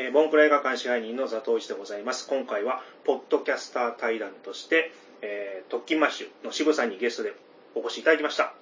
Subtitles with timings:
[0.00, 2.28] えー、ボンクラ映画館支配人の佐藤一でございます。
[2.28, 4.92] 今回は、ポッドキャスター対談として、
[5.22, 7.32] えー、トッキンマッシュの SHIBU さんにゲストで
[7.74, 8.54] お越しいただきました。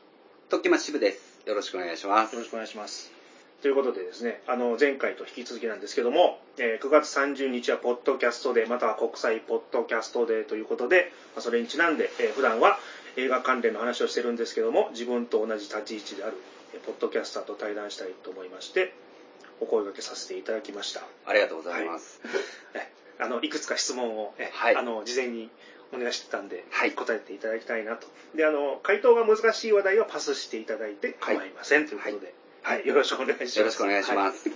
[0.48, 1.42] トッキンマッシュ SHIBU です。
[1.46, 2.32] よろしくお願いします。
[2.32, 3.12] よろしくお願いします。
[3.60, 12.78] ということでですね、あの、前回と引き続きなんですけども、えー、9月30日はポッドキャストデー、または国際ポッドキャストデーということで、まあ、それにちなんで、えー、普段は
[13.18, 16.38] 映画関連の話をしてるんですけども、自分と同じ立ち位置である、
[16.72, 18.94] えー、ポッドキャスターと対談したいと思いまして、
[19.60, 21.02] お声掛けさせていただきました。
[21.27, 22.20] ありがとうございます。
[22.74, 22.88] はい、
[23.20, 25.51] あのいくつか質問を、はい、あの事前に
[25.92, 28.06] お願いしてたんで、はい、答えていただきたいなと。
[28.34, 33.59] で、あの回答が難しい話題はパスしていただいて構いません、はい、ということで、はい、よろしくお願いします。
[33.59, 34.50] よろしくお願いします。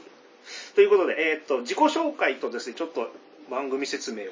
[0.75, 3.09] ということで、えー、っと自己紹介とですね、ちょっと
[3.51, 4.27] 番組説明を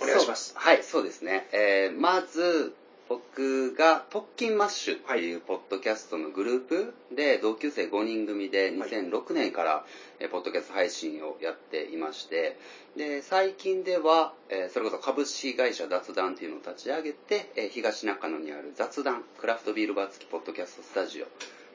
[0.00, 0.54] お願いします。
[0.56, 1.48] はい、そうですね。
[1.52, 2.74] えー、まず
[3.08, 9.84] 僕が特勤マッシュっていうポッドキャストのグループで同級生5人組で2006年から
[10.30, 12.56] ポッドキャスト配信をやっていまして
[12.96, 14.32] で最近では
[14.72, 21.28] それこそ株式会社雑談っていうのを立ち上げて東中野にある雑談クラフトビールバー付きポッドキャストスタジオっ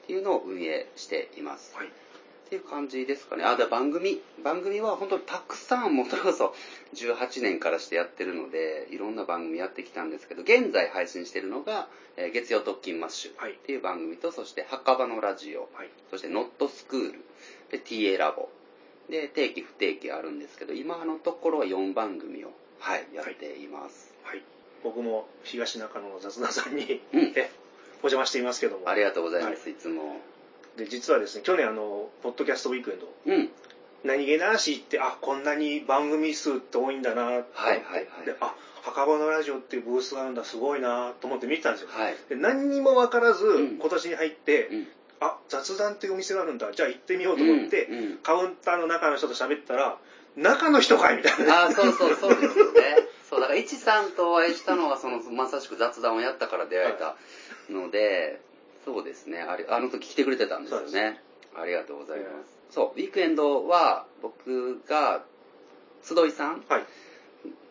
[0.07, 1.75] ていうのを運営しています。
[1.75, 2.06] はい
[2.47, 3.43] っていう感じですかね。
[3.43, 6.55] あ、だ番組、番組は本当にたくさん、もそれこそ
[6.95, 17.19] 18年からしてやってるので、いろんな番組やってきたんですけど、現在配信してるのが、えー、月曜特勤マッシュっていう番組と、そして墓場のラジオ、はい、そしてノットスクール、
[17.69, 18.47] で、TA ラボ、
[19.09, 24.13] で、定期不定期あるんですけど、今のところは4番組を、はい、やっています。
[24.23, 24.37] はい。
[24.37, 24.45] はい、
[24.85, 27.51] 僕も東中野の雑談さんに、うん、え、
[28.03, 28.87] お邪魔していますけども。
[28.87, 30.21] ありがとうございます、はい、いつも。
[30.77, 33.49] で実はですね去年あのポッドキャストウィークエンド、うん、
[34.03, 37.23] 何気なしってあこんなに番組数って多いんだな。
[37.23, 38.05] はいはいはい。
[38.25, 44.87] であ墓場のラジオっていうブースがあるんだすごいなと思って見てたんですよ、はい、で何にも分からず、うん、今年に入って、うん、
[45.19, 46.71] あ雑談っていうお店があるんだ。
[46.71, 49.97] じゃあ行ってみようと思って、うんうん、カウンターの中の人と喋ったら
[50.37, 51.65] 中の人かいみたいな。
[51.65, 52.81] あそうそうそうですよね。
[53.29, 57.15] そうだから一さんとお会いしたのはそのまさしく雑談をやったから出会えた
[57.69, 58.39] ので、
[58.87, 59.41] そうですね。
[59.41, 61.19] あれ、あの時来てくれてたんですよね。
[61.53, 62.57] ありがとうございます。
[62.71, 65.25] そう、ウィークエンドは僕が、
[66.01, 66.63] 集いさん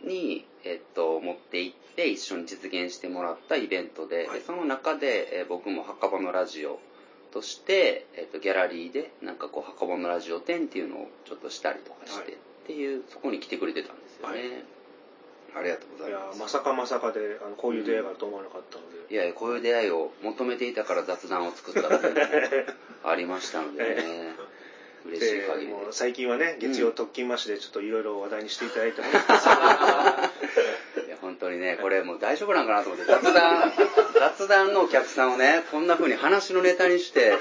[0.05, 6.79] に、えっと、持って行って一緒に実現してもらったイベントで、はい、その中で、え僕も墓場のラジオ
[7.33, 14.65] として、えっと、ギャラリーで、なんかこう、墓場のラジオ展っていうのをちょっとしたりとかして、はい、っていう、そこに来てくれてたんですよね。
[15.57, 16.37] はいありがとうございます。
[16.37, 18.99] いや、まさかまさかで、あの、こういう出会いがあると思わなかったので。
[19.09, 22.27] うん、いやこういう出会いを求めていたから雑談を作ったっていうのも
[23.11, 24.35] ありましたのでね。
[25.07, 29.31] 嬉しい限りもう最近はね、月曜特勤マッシュでちょっといろいろ話題にしていただいて、うん、いや、本
[31.47, 33.73] 当にね、これもう大丈夫なんかなと思って、雑談、
[34.19, 37.35] 雑談のお客さんをね、こんな風に話のネタにして、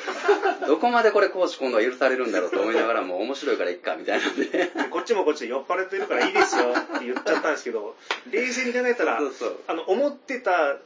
[0.67, 4.71] どこまでこれ講師今度は許されるんだろうと思いながらも面白いからいっか、みたいなんで。
[4.91, 7.95] こっちもこっちで酔っ払ってるからいいですよって言っちゃったんですけど、
[8.31, 10.77] 冷静に考えたら、そうそうあの、思ってた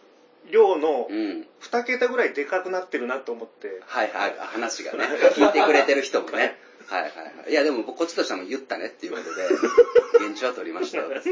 [0.49, 3.81] 量の2桁ぐらいでかくなってるなと思って。
[3.85, 6.57] はいはい、話がね、聞いてくれてる人もね。
[6.89, 7.51] はいはいはい。
[7.51, 11.29] いやでもこっちとしても言ったねっていうことで、現地は取りましたよって。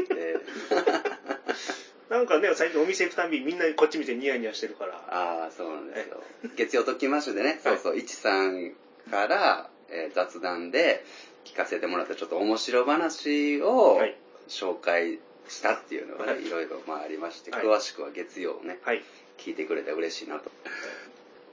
[2.10, 4.94] なんかね、最近お店行くたびみんなこっち見てニヤニヤしてるから。
[5.08, 6.22] ああ、そうなんですよ。
[6.56, 8.72] 月曜ときましてでね、そうそう、いちさん
[9.10, 11.04] から、えー、雑談で
[11.44, 14.00] 聞かせてもらったちょっと面白話を
[14.48, 19.02] 紹介したっていうのが、ね、いろいろまあありまして、はい、詳しくは月曜をね、はい、
[19.38, 20.50] 聞いてくれて嬉しいなと。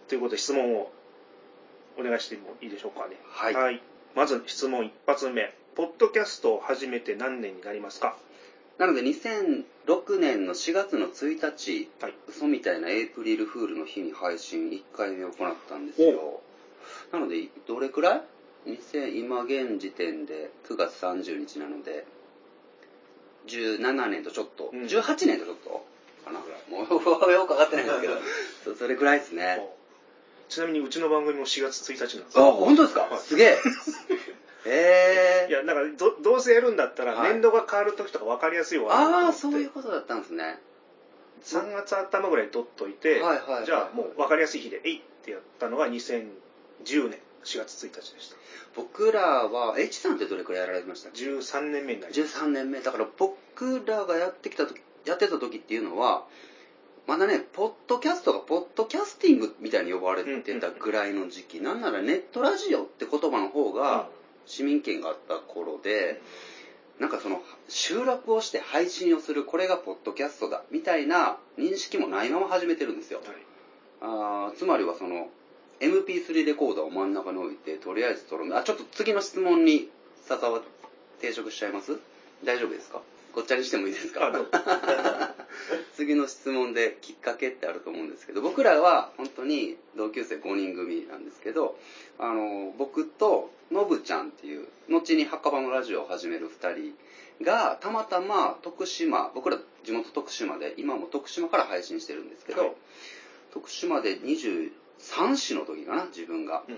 [0.08, 0.92] ということで質問を
[1.98, 3.16] お願いしてもいいでしょうかね。
[3.26, 3.54] はい。
[3.54, 3.82] はい、
[4.16, 5.54] まず質問一発目。
[5.76, 8.16] ポッドキャストを始めて何年になりますか？
[8.78, 16.42] なので2006年の4月の1日、はい、嘘みたいなエイプリルフールの日に配信1回目を行ったんですよ。
[17.12, 18.18] なので、どれくら
[18.66, 18.78] い？
[19.18, 22.06] 今現時点で9月30日なので、
[23.48, 25.86] 17年とちょっと、うん、18年とちょっと？
[26.26, 26.40] かな？
[26.70, 26.80] も
[27.28, 29.70] うよくわかってないんですけど、 それくらいですね。
[30.50, 33.58] ちなみにうちの番組も4月1日なんですあ、本当ですか、はい、すげえ。
[34.66, 35.48] へえ。
[35.50, 40.60] いや、なんかど、どうせやるんだったら、年度が変わる時とか分かりやすいわ、はい、ああ、そういうことだったんですね。
[41.44, 48.36] 3月頭ぐらいに取っといて、はいはい、じゃあもう分かりやすい日で、えいってやったのが2010年4月1日でした。
[48.76, 52.40] 僕らは、H さんってどれくらいやられました13年目になります。
[52.40, 52.82] 13年目。
[52.82, 56.26] だから僕らがやってきた時、やってた時っていうのは、
[57.08, 64.10] まだね、ポッドキャストがポッドキャスティングみたいに呼ばれてたぐらいの時期、なんならネットラジオって言葉の方が
[64.46, 66.20] 市民権があった頃で、
[67.00, 73.22] なんかその収録をして配信をする、これがポッドキャストだ、みたいな認識もないまま始めてるんですよ。
[73.26, 73.36] はい、
[74.02, 75.28] あつまりはその、
[75.82, 78.58] MP3 レコーダーを真ん中に置いて、とりあえず撮る。
[78.58, 79.90] あ、ちょっと次の質問に
[80.30, 80.62] 誘わっ
[81.20, 81.98] 軽食しちゃいます？
[82.44, 83.02] 大丈夫ですか？
[83.36, 84.32] ごっちゃにしてもいいですか？
[85.96, 91.78] 次の質問できっかけってあると思うんですけど、僕らは本当に同級生5人組なんですけど、
[92.18, 96.96] あの、僕とのぶちゃんっていう、後に墓場のラジオを始める2人
[97.44, 102.72] が、たまたま徳島、僕ら地元徳島で、今も徳島から配信してるんですけど、はい、
[103.54, 104.72] 徳島で23
[105.36, 106.64] 歳の時かな、自分が。
[106.68, 106.76] うん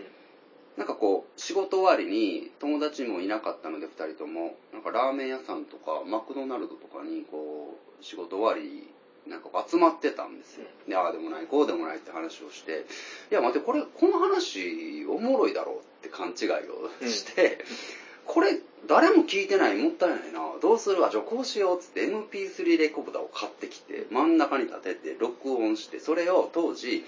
[0.78, 8.88] なんかこう、仕事終わりに友達もいなかったので2人とも、なんかラーメン屋さんとかマクドナルドとかにこう、仕事終わり、
[9.28, 10.66] なんか集まってたんですよ。
[10.88, 12.86] で、ああでもない、こうでもないって話をして、
[13.32, 17.66] いや待って、これ、この話おもろいだろうって勘違いをして、
[18.26, 21.02] うん、これ誰も聞いてない、もったいないな、どうする？
[21.02, 27.04] わ、じゃあこうしようっつって MP3 レコーダーを買ってきて、真ん中に立てて録音して、それを当時、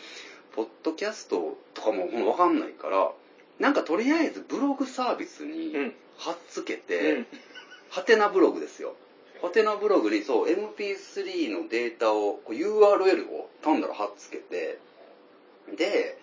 [0.56, 3.12] ポッドキャストとかもわかんないから、
[3.60, 5.74] なんかとりあえずブログサービスに
[6.18, 7.26] 貼っつけて、
[7.90, 8.96] ハテナブログですよ。
[9.42, 14.80] ハテナブログにそう MP3 のデータを URL を単なる貼っつけて
[15.78, 16.18] で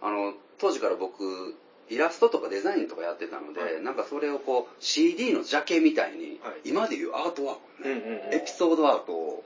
[0.00, 1.56] あの当時から僕
[1.88, 9.44] イラストとかデザインとかやってたので、はい、なんかそれをこう CD のジャケみたいに、はい、今でいうアートワークね、うんうんうん、エピソードアートを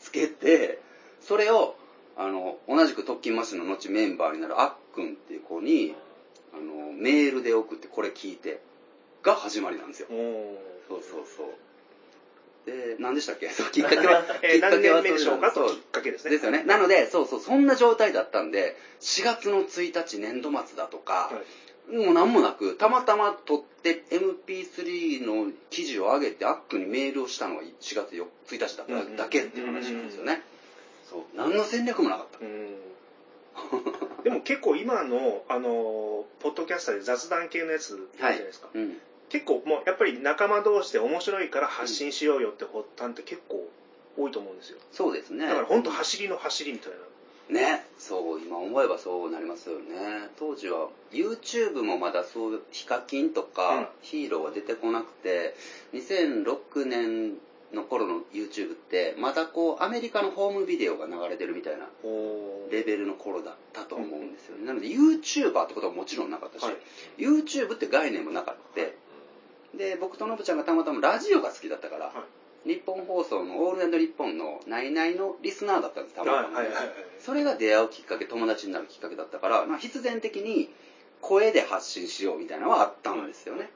[0.00, 0.78] つけて
[1.22, 1.76] それを
[2.18, 5.94] あの同じく特勤マッシュの後メンバーになるあっくんっていう子に
[6.56, 8.60] あのメールで送ってこれ聞いて
[9.22, 10.08] が始まりなんですよ。
[10.88, 11.46] そうそうそう。
[12.66, 13.48] で何でしたっけ？
[13.52, 15.52] そうきっかけは、 えー、何年目でしょうか？
[15.52, 16.30] ときっかけですね。
[16.30, 16.64] ですよね。
[16.66, 21.42] なのでそうそうそんな状態だったんで4月の1日年度末だとか、は
[21.92, 30.42] い、もう何もなくたまたま撮って MP3 の記事を上げてアックにメールをしたのが4月1日だっただけっていう話なんですよね、
[31.08, 32.38] そう何の戦略もなかった、
[34.26, 38.66] でも結構今の、あの、ポッドキャスターで雑談系のやつあるじゃないですか。
[38.74, 38.96] はいうん、
[39.28, 43.70] 結構もうやっぱり仲間同士で面白いから発信しようよって発端って結構
[44.18, 44.78] 多いと思うんですよ。
[44.90, 45.46] そうですね。
[45.46, 46.92] だから本当走りの走りみたい
[47.50, 47.60] な。
[47.60, 50.28] ね、そう、今思えばそうなりますよね。
[50.36, 55.54] 当時は YouTube もまだそうヒカキンとかヒーローが出てこなくて、
[55.94, 57.34] 2006年
[57.72, 61.86] の頃の YouTube ってまだこうアメリカのホームビデオが流れてるみたいな
[62.70, 66.74] レベルの頃だったと思うんですよね、なので YouTuber ってことはもちろんなかったし、はい、
[67.18, 72.12] YouTube って概念もなかった、はい、で僕とノブちゃんがたまたまラジオが好きだったから、は
[72.64, 76.60] い、日本放送の「オールナイトニッポン」の「ナイナイ」のリスナーだったんですたまたま、
[77.18, 80.70] それが出会うきっかけ友達になるきっかけだったから、まあ、必然的に
[81.20, 83.70] 声で発信しようみたいなのはあったんですよね、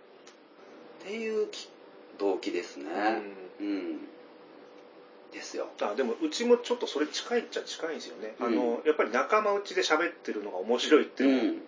[1.03, 1.49] っていう
[2.19, 2.85] 動機ですね、
[3.61, 3.99] うん、
[5.33, 5.69] ですよ。
[5.83, 11.59] あでもうちもちょっとそれ近いっちゃ近いんですよね、うん、あのやっぱり仲間内で喋ってるのが面白いっていうのが、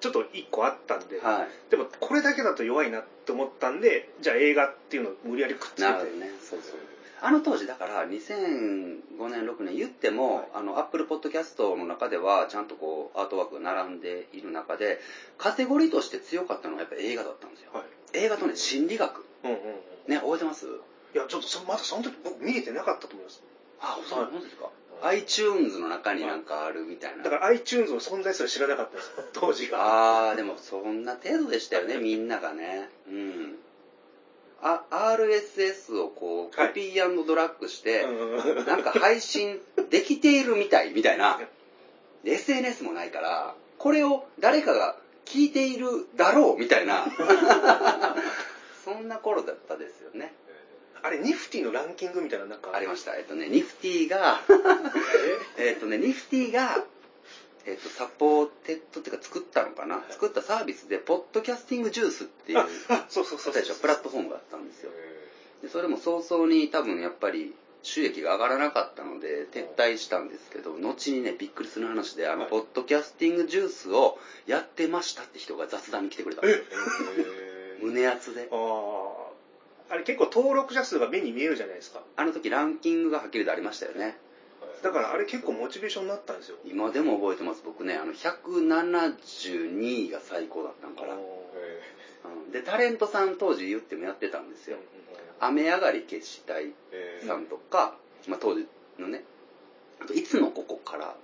[0.00, 5.82] ちょっと一個あったんで、はい、でもこれだけだと弱いなって思ったんでじゃあ映画っていうのを無理やりくっつけて。
[5.82, 6.30] なるほどね。
[6.40, 6.78] そうそう。
[7.22, 15.00] あの当時だから2005年6年言っても、はい、あのアップルポッドキャストの中ではちゃんとこうアートワークが並んでいる中で
[15.38, 19.62] カテゴリーとして強かったのはやっぱ映画だったんですよ、はい、映画とね心理学、うんうんうん、
[20.12, 20.66] ね覚えてます？
[21.16, 23.42] いや、ちょっとそまだその時僕見れてなかったと思います。
[23.80, 24.68] あ、そうなんですか。
[25.00, 27.22] iTunes の中になんかあるみたいな。
[27.22, 29.78] だから iTunes の存在すら知らなかったです、 当時が。
[29.80, 32.90] ああ、でもそんな程度でしたよね、みんながね。
[33.08, 33.58] うん。
[34.60, 39.58] あ、RSS をこう、コピードラッグして、はい、なんか配信
[39.88, 41.40] できているみたい、みたいな。
[42.24, 47.06] SNS もないから、これを誰かが聞いているだろう、みたいな。
[48.84, 50.34] そんな頃だったですよね。
[51.06, 53.14] あれニフティのランキングみたいななんかありました。
[53.16, 54.40] えっとねニフティが
[55.56, 55.74] え？
[55.78, 56.84] っとねニフティが
[57.64, 62.64] えっと、サポーテッドっていうか作ったのかな、作ったサービスで、ポッドキャスティングジュースっていう、
[63.08, 64.92] そうそうそうプラットフォームがあったんですよ。
[65.62, 76.64] でそれも早々に多分やっぱり収益が上がらなかったので撤退したんですけど、後にね、びっくりする話で、あの、ポッドキャスティングジュースをやってましたって人が雑談に来てくれたんですよ。
[77.80, 78.48] 胸熱で。
[78.50, 79.25] ああ。
[79.88, 82.02] あれ結構登録者数が目に見えるじゃないですか。
[82.16, 84.16] あの時ランキングがはっきりとありましたよね。
[84.82, 86.56] だからあれ結構モチベーションになったんですよ。
[86.64, 87.62] 今でも覚えてます。
[87.64, 91.16] 僕ね、あの、172位が最高だったんから。
[92.52, 94.78] で、タレントさん当時言ってもやってたんですよ。
[95.40, 96.72] 雨上がり決死隊
[97.26, 98.66] さんとか、まあ当時
[98.98, 99.24] のね、
[100.00, 101.16] あといつのここから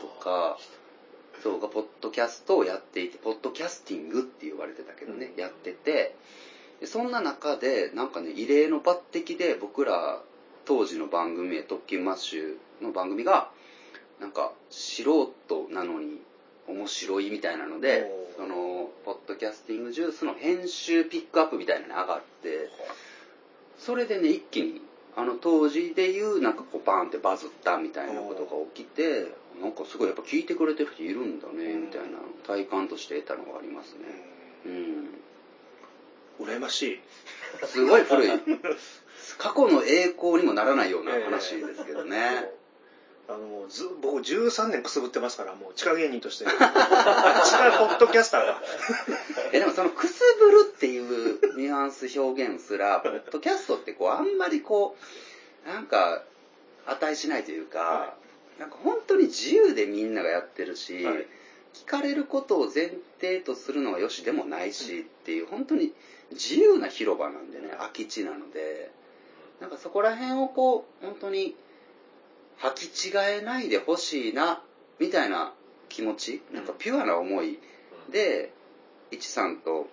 [0.00, 6.16] とか、はい、そうがポッドキャストをやっていて、ポッドキャスティングって言われてたけどね、うん、やってて、
[6.84, 10.20] でそんな中でなんかね異例の抜擢で僕ら
[10.66, 13.50] 当時の番組へ「特勤マッシュ」の番組が
[14.20, 16.20] なんか素人なのに
[16.68, 22.68] 面白いみたいなのでそのポッドキャスティングジュースの編集ピックアップみたいなのが上がって
[23.78, 24.82] それでね一気に
[25.16, 34.00] あの当時でいうなんかこうバーンってバズったみたいなことが起きてなんかすごいやっぱ聞いてくれてる人いるんだねみたいな体感として得たのがありますね。
[34.66, 35.23] うん
[36.40, 37.00] 羨ましい。
[37.66, 38.30] すごい古い。
[39.38, 42.50] 過去の栄光にもならないような話ですけどね、
[43.28, 46.44] あのず僕13年くすぶってますからもう地下芸人として。
[46.44, 46.58] 地下
[47.78, 48.60] ポッドキャスターが。
[49.52, 54.96] えでもそのくすぶるっていうニュアンス表現すらポッドキャストってこうあんまりこ
[55.64, 56.22] うなんか
[56.86, 58.14] 値しないというか、は
[58.58, 61.26] い、なんか本当に自由でみんながやってるし、はい、
[61.72, 65.92] 聞かれることを前提とするのはよしでもないしっていう本当に
[66.32, 68.90] 自由な広場なんでね空き地なので
[69.60, 71.54] なんかそこら辺をこう本当に
[72.60, 74.60] 履き違えないでほしいな
[74.98, 75.52] みたいな
[75.88, 77.58] 気持ちなんかピュアな思い
[78.10, 78.52] で
[79.10, 79.88] 一さんと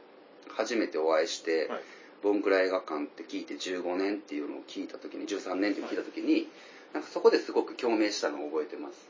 [0.50, 1.82] 初めてお会いして、はい、
[2.24, 6.48] ボンクラ映画館って聞いて15年っていうのを聞いた時に13年って聞いた時に、はい、
[6.94, 9.10] なんかそこですごく共鳴したのを覚えてます。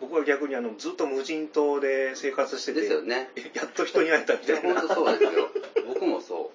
[0.00, 3.30] 僕は逆にあのずっと無人島で生活しててですよね。
[3.54, 4.80] やっと人に会えたみたいな。
[4.80, 5.50] 本当そうですよ。
[5.88, 6.52] 僕もそ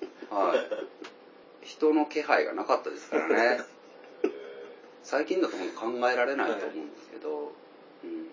[1.83, 3.59] 人の気配がなかったですからね。
[5.03, 7.45] 最近だと考えられないと思うんですけど、はい。
[8.05, 8.27] うん。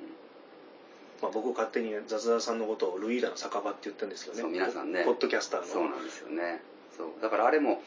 [1.20, 5.04] まあ、僕勝手に雑談さんのことをルイーダの酒場って言ってるんですけどね皆さんね。
[5.04, 5.66] ポッドキャスターの。
[5.66, 6.62] そうなんですよね。
[6.96, 7.08] そう。
[7.20, 7.82] だからあれも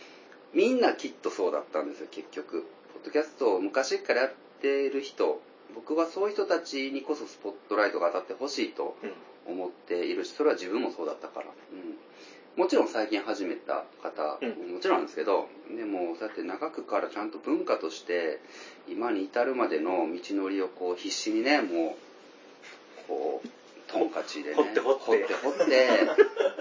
[0.51, 2.65] みんなきっとそうだったんですよ結局。
[2.93, 5.41] ポッドキャストを昔からやっている人。
[5.73, 8.95] 僕はそういう人たちにこそスポットライトが当たってほしいと
[9.47, 11.92] 思っているしそれは自分もそうだったから、うん、
[12.55, 18.39] もちろん最近始めた方ももちろんなんですけど、でもそうやって長くからちゃんと文化として
[18.87, 21.97] 今に至るまでの道のりをこう必死にねも
[23.05, 23.47] うこう
[23.91, 25.03] トンカチでね掘って掘って。
[25.03, 25.89] 掘って掘って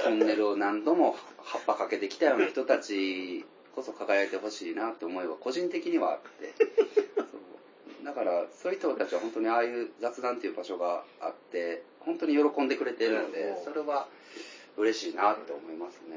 [0.03, 3.45] トンネルを何度も葉っぱかけてきたような人たち
[3.75, 6.55] こそ輝いてほしいなって思いは個人的にはあって。
[8.05, 14.09] だからそういう人たちは本当にああいう雑談っていう場所があって本当に喜んでくれてるのでそれは
[14.77, 16.17] 嬉しいなって思いますね、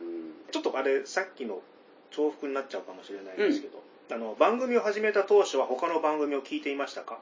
[0.00, 1.62] うん、ちょっとあれさっきの
[2.10, 7.18] 重複になっちゃうかもしれないんですけど、うん、あの番組を始めた当初は他の番組を聞いていましたか？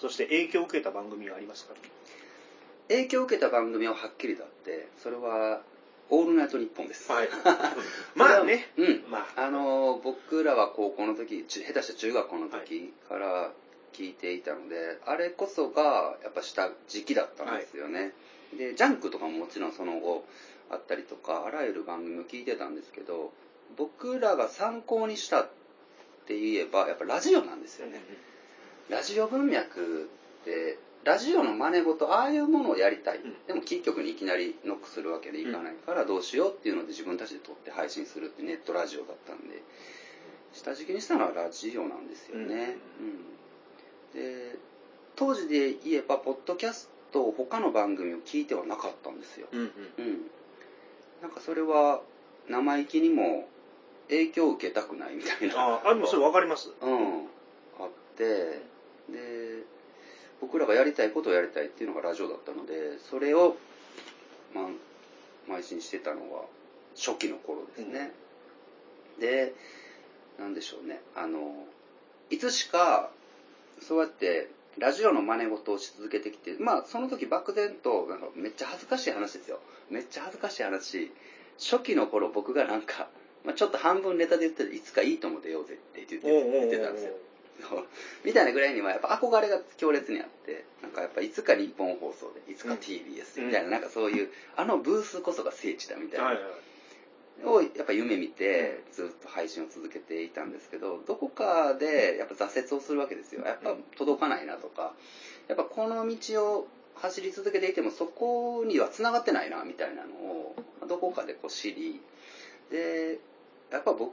[0.00, 1.74] そして影響を受けた番組はありますか？
[2.88, 5.62] 影響を受けた番組ははっきりだってそれは
[6.10, 7.28] 「オールナイトニッポン」です、はい、
[8.14, 9.04] まあね、うん。
[9.08, 13.52] まあ、あの僕らは高校の時下手した中学校の時から
[13.94, 18.12] 聞いていたので、はい、あれこそがやっぱした時期だったんですよね、はい
[18.56, 20.24] でジャンクとかももちろんその後
[20.70, 23.32] あったりとかあらゆる番組を聞いてたんですけど
[23.76, 25.48] 僕らが参考にしたっ
[26.26, 28.00] て言えばやっぱラジオなんですよね、
[28.88, 30.08] ラジオ文脈
[30.42, 39.62] ってラジオの真似事ああいうものをやりたい、でもキー局にいきなりノックするわけでいかないからどうしようっていうので自分たちで撮って配信するってネットラジオだったんで
[40.54, 42.76] 下敷きにしたのはラジオなんですよね、
[44.14, 44.56] うん、で
[45.16, 49.46] 当時で言えばポッドキャスと他の番組を聞いてはなかったんですよ。
[49.52, 49.68] うん、うん
[49.98, 50.20] うん、
[51.22, 52.00] なんかそれは
[52.48, 53.48] 生意気にも
[54.08, 55.54] 影響を受けたくないみたいな。
[55.56, 56.72] ああ、でもそれ分かります。
[56.82, 57.18] うん。
[57.78, 58.24] あって、
[59.08, 59.62] で、
[60.40, 63.56] 僕らがやりたいことをやりたいっていうのがラジオだったので、それを、
[64.52, 64.62] ま
[65.48, 66.42] あ、邁進してたのは
[66.96, 68.12] 初期の頃ですね。
[69.16, 69.54] うん、で、
[70.38, 71.00] なんでしょうね。
[71.14, 71.64] あの、
[72.28, 73.10] いつしか、
[73.80, 79.60] そうやってラジオの真似事をし続けてきて、まあその時漠然と、なんかめっちゃ恥ずかしい話ですよ。
[79.90, 81.10] めっちゃ恥ずかしい話。
[81.58, 83.08] 初期の頃僕がなんか、
[83.44, 87.12] まあ、ちょっと半分ネタで言ってて、いつかいいとも出ようぜって言ってたんですよ。
[88.24, 96.26] みたいなぐらいにはやっぱ憧れが強烈にあって、なんかやっぱいつか日本放送で、いつか TBS みたいな、なんかそういう、あのブースこそが聖地だみたいな。
[97.42, 103.42] をやっぱ夢見てずっと配信を続けていたんですけどどこかでやっぱ挫折をするわけですよ。
[103.44, 104.92] やっぱ届かないなとか
[105.48, 110.56] やっぱこの道を走り続けていてもそこにはつながってないなみたいなのを
[110.88, 112.00] どこかでこう知り
[112.70, 113.18] で
[113.70, 114.12] やっぱ僕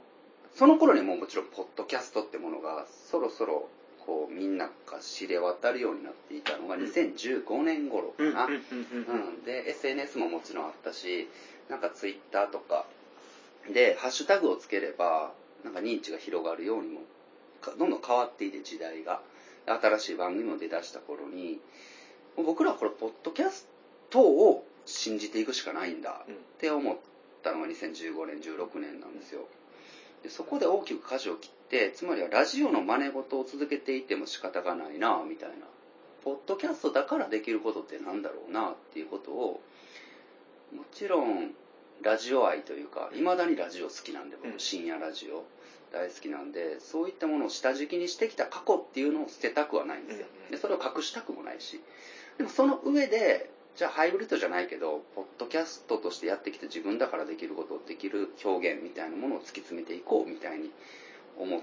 [0.54, 3.68] その頃にももちろんポッドキャストってものがそろそろ
[4.04, 8.48] こうみんなが知れ渡るようになっていたのが2015年頃かな。
[9.46, 11.28] で SNS ももちろんあったし
[11.68, 12.84] なんか Twitter とか
[13.70, 15.32] で、ハッシュタグをつければ、
[15.64, 17.02] なんか認知が広がるようにも、
[17.78, 19.20] どんどん変わっていて時代が。
[19.66, 21.60] 新しい番組も出だした頃に、
[22.36, 23.68] 僕らはこれ、ポッドキャス
[24.10, 26.96] トを信じていくしかないんだって思っ
[27.42, 29.46] たのが2015年、16年なんですよ。
[30.22, 35.66] でそこで大きく舵を切って、つまりはラジオの真似事を続けていても仕方がないな、みたいな。
[36.24, 39.60] ポッドキャストだからできることってなんだろうな、っていうことを、
[40.74, 41.54] もちろん
[42.02, 45.44] ラジオ愛というかいまだにラジオ好きなんで僕深夜ラジオ
[45.92, 51.80] 大好きなんでそういったものを下敷きにしてきた過去っていうのを捨てたくはないんですよ、でそれを隠したくもないし。
[52.38, 60.70] でもその上でじゃあハイブリッドじゃないけどポッドキャストとしてやってきて自分だからできることをできる表現みたいなものを突き詰めていこうみたいに
[61.38, 61.60] 思っ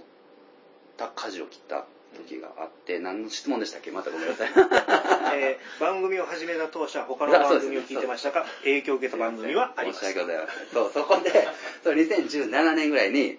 [0.98, 1.86] た舵を切った
[2.18, 3.92] 時があって、何の質問でしたっけ？
[3.92, 4.50] またごめんなさい。
[5.36, 8.46] えー、番組を始めた当初は他の番組を聞いてましたか？
[8.64, 10.06] 影響を受けた番組はあります。
[10.06, 10.68] 申し訳ございません。
[10.74, 11.48] そう、そこで、
[11.84, 13.38] そう2017年ぐらいに、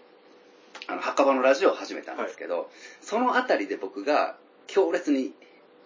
[0.87, 2.67] あの、墓場のラジオを始めたんですけど、はい、
[3.03, 4.37] そのあたりで僕が
[4.67, 5.35] 強烈に、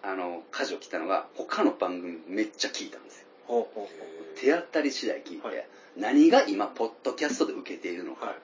[0.01, 3.25] あの、舵を切ったのが、他の番組めっちゃ聞いたんですよ。
[3.47, 4.39] ほうほうほう。
[4.39, 8.35] 手当たり次第聞いて、はい、何が今、ポッドキャストで受けているのか、はい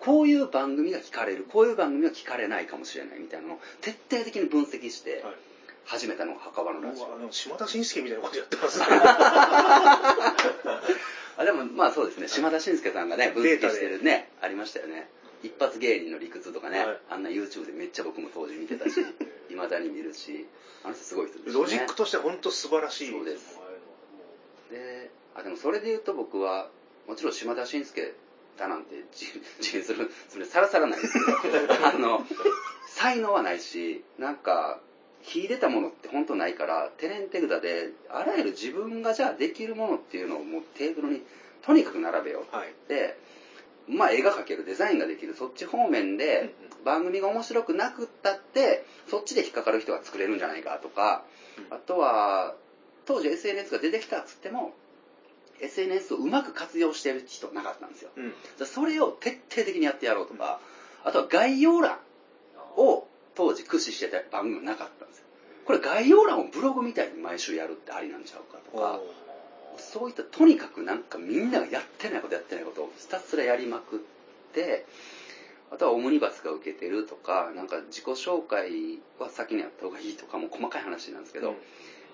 [0.00, 5.24] こういう番組が聞かれるこういう番組は聞かれないかもしれないみたいなのを徹底的に分析して
[5.84, 8.86] 始めたのが墓場のラジオ、島田紳介みたいなことやってますね。
[11.38, 12.28] あでもまあそうですね。
[12.28, 15.08] 島田紳介さんがね分析してるねありましたよね。
[15.42, 19.00] 一発芸人の理屈とかね、はい、あんな YouTube でめっちゃ僕も当時見てたし
[19.48, 20.46] いまだに見るし
[20.84, 21.54] あの人すごい人ですね。
[21.54, 23.10] ロジックとして本当素晴らしい。
[23.10, 23.58] そうです。
[24.70, 26.68] であでもそれで言うと僕は
[27.06, 28.12] もちろん島田紳介
[28.58, 32.26] だなんて自信するそれさらさらないですけど あの
[32.86, 34.80] 才能はないしなんか
[35.22, 41.22] 秀でたものって本当ないからテレンテグダであらゆる自分がじゃあできるものっていうのをもうテーブルに
[41.62, 43.16] とにかく並べよう、はい、で
[43.88, 51.24] まあ絵が描けるデザインができるそっち方面で番組が面白くなくったってそっちで引っかかる人が作れるんじゃないかとか、
[51.70, 52.54] あとは
[53.06, 54.72] 当時 SNS が出てきたっつっても
[55.60, 60.60] SNS をうまく活用してる人なかったんですよ、うん、それを徹底的にやってやろうとか、
[61.04, 61.98] あとは概要欄
[62.76, 65.24] を当時駆使してた番組なかったんですよ。
[65.64, 69.00] これ概要欄をブログみたいに毎週やるってありなんちゃうかとか
[69.76, 73.98] そういったとにかくなんかみんながやってないことやってないことをひたすらやりまくっ
[74.54, 74.86] て
[75.70, 81.56] あとはオムニバスが受けてるとかなんか自己紹介は先にやった方がいいとかも細かい話なんですけど、うん、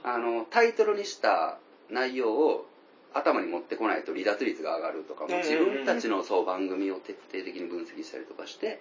[0.03, 1.59] あのタイトルにした
[1.91, 2.67] 内容を
[3.15, 8.81] 頭に持ってこないと離脱率が上がるとかも自分たちのそう番組を徹底的に分析したりとかして、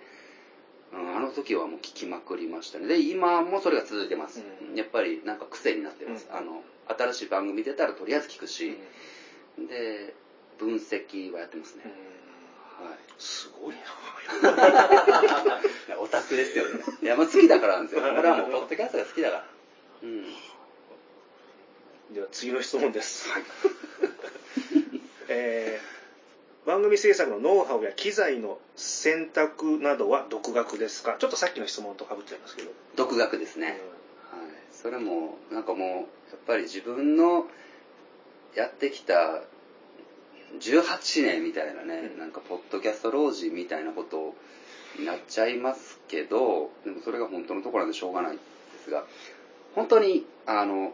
[0.92, 2.88] うん、あの時はもう聞きまくりましたね。
[2.88, 8.76] で今もそれが続いてます、うん、やっぱりなんか癖になってます、うん、あの新しい番組出たらとりあえず聞くし、
[9.58, 10.14] で
[10.58, 13.82] 分析はやってますね、はい、すごいな。
[16.00, 16.84] オタクですよね。
[17.02, 18.02] いや好きだからなんですよ。
[18.02, 19.46] 俺はもうポッドキャストが好きだから。
[20.04, 20.26] うん。
[22.14, 23.30] では次の質問です。
[23.30, 23.44] はい。
[25.30, 31.16] えー、番組制作のノウハウや機材の選択などは独学ですか？
[31.20, 32.72] ちょっとさっきの質問とかぶっちゃいますけど。
[32.96, 33.80] 独学ですね。
[34.34, 34.50] うん、はい。
[34.72, 36.06] それも、なんかもう、やっ
[36.46, 37.48] ぱり自分の
[38.56, 39.42] やってきた
[40.60, 44.36] 18年みたいなね、うん、なんかポッドキャスト老人みたいなこと
[45.00, 48.40] になっちゃいますけど、でもそれが本当のところなんでしょうがないで
[48.84, 49.06] すが、
[49.74, 50.94] 本当に、あの、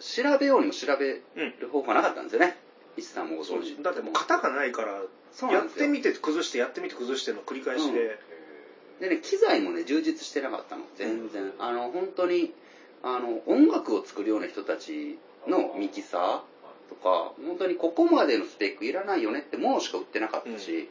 [0.00, 2.56] 調べようにも調べる方法はなかったんですよね。
[2.96, 3.80] 石さんもご存知。
[3.82, 5.02] だってもう型がないから、
[5.52, 8.18] やってみて崩して、やってみて崩しての繰り返しで。
[9.00, 10.82] うん、でね、機材もね、充実してなかったの。
[10.96, 11.42] 全然。
[11.42, 12.52] うん、あの、本当に、
[13.02, 16.40] あの、音楽を作るような人たちのミキサー
[16.88, 20.88] とか、本当にここまでのスペックいらないよねってものしか売ってなかったし、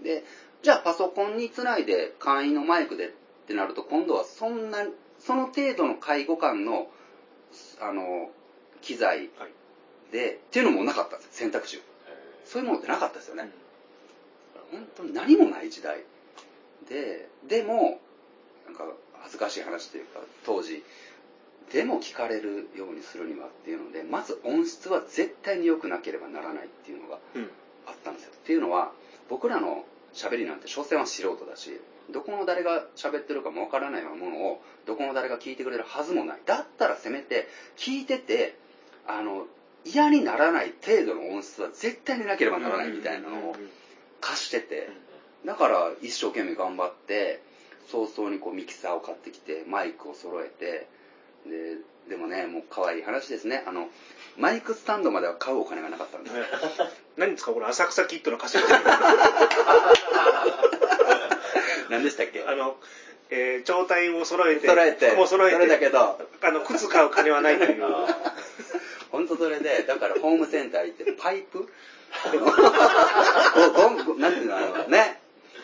[0.00, 0.24] うん、で、
[0.62, 3.10] じゃあパソコンにつないで簡易のマイクでっ
[3.46, 4.86] てなると、今度はそんな、
[5.18, 6.88] その程度の介護感の
[7.80, 8.30] あの
[8.82, 9.30] 機材
[10.12, 11.80] で、はい、っていうのもなかったんです選択肢
[12.44, 13.50] そういうものってなかったですよね、
[14.72, 16.04] うん、本当に何もない時代。
[16.88, 18.00] ででも
[18.66, 18.84] なんか
[19.20, 20.82] 恥ずかしい話というか当時
[21.72, 27.18] でも聞かれるようにするにはっていうのでまず音質は絶対に良くなければならないっていうのが
[27.86, 28.90] あったんですよ、うん、っていうのは
[29.28, 31.80] 僕らの喋りなんて所詮は素人だし
[32.12, 36.38] どこの誰が喋ってるかもわからないようなものをどこの誰が聞いてくれるはずもない。
[36.46, 38.56] だったらせめて聞いてて
[39.06, 39.46] あの
[39.84, 43.56] 嫌にならない程度の音質は絶対になければならないみたいなのを
[44.20, 44.88] 貸してて。
[45.44, 47.40] だから一生懸命頑張って
[47.90, 50.86] 早々にこうミキサーを買ってきてマイクを揃えて
[51.46, 51.76] で
[52.08, 53.64] でもねもう可愛い話ですね。
[53.66, 53.88] あの
[54.36, 56.36] マイクスタンドまでは買うお金がなかったんです
[57.16, 58.58] 何ですかこれ浅草キッドの歌詞
[62.00, 62.42] 何でしたっけ？
[62.46, 62.76] あの、
[63.30, 67.84] えー、状態を揃えて、揃えて、も揃えて、それだけど、あの、靴買う金はないという。
[69.12, 71.68] 本当それで、だからホームセンター行って、パイプ？
[74.18, 75.20] なんていうのあのね、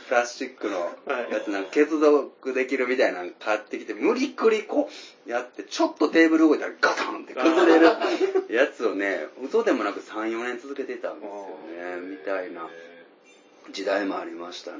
[0.08, 0.92] プラスチックの
[1.30, 4.88] やつなんか継続できるみたいなの買ってきて、無理くりこ
[5.26, 7.86] うやって、ちょっとテーブル動いたらガタンって崩れる
[8.48, 11.32] やつをね、嘘でもなく3、4年続けてたんですよ
[11.96, 12.68] ね、みたいな
[13.72, 14.78] 時代もありましたね。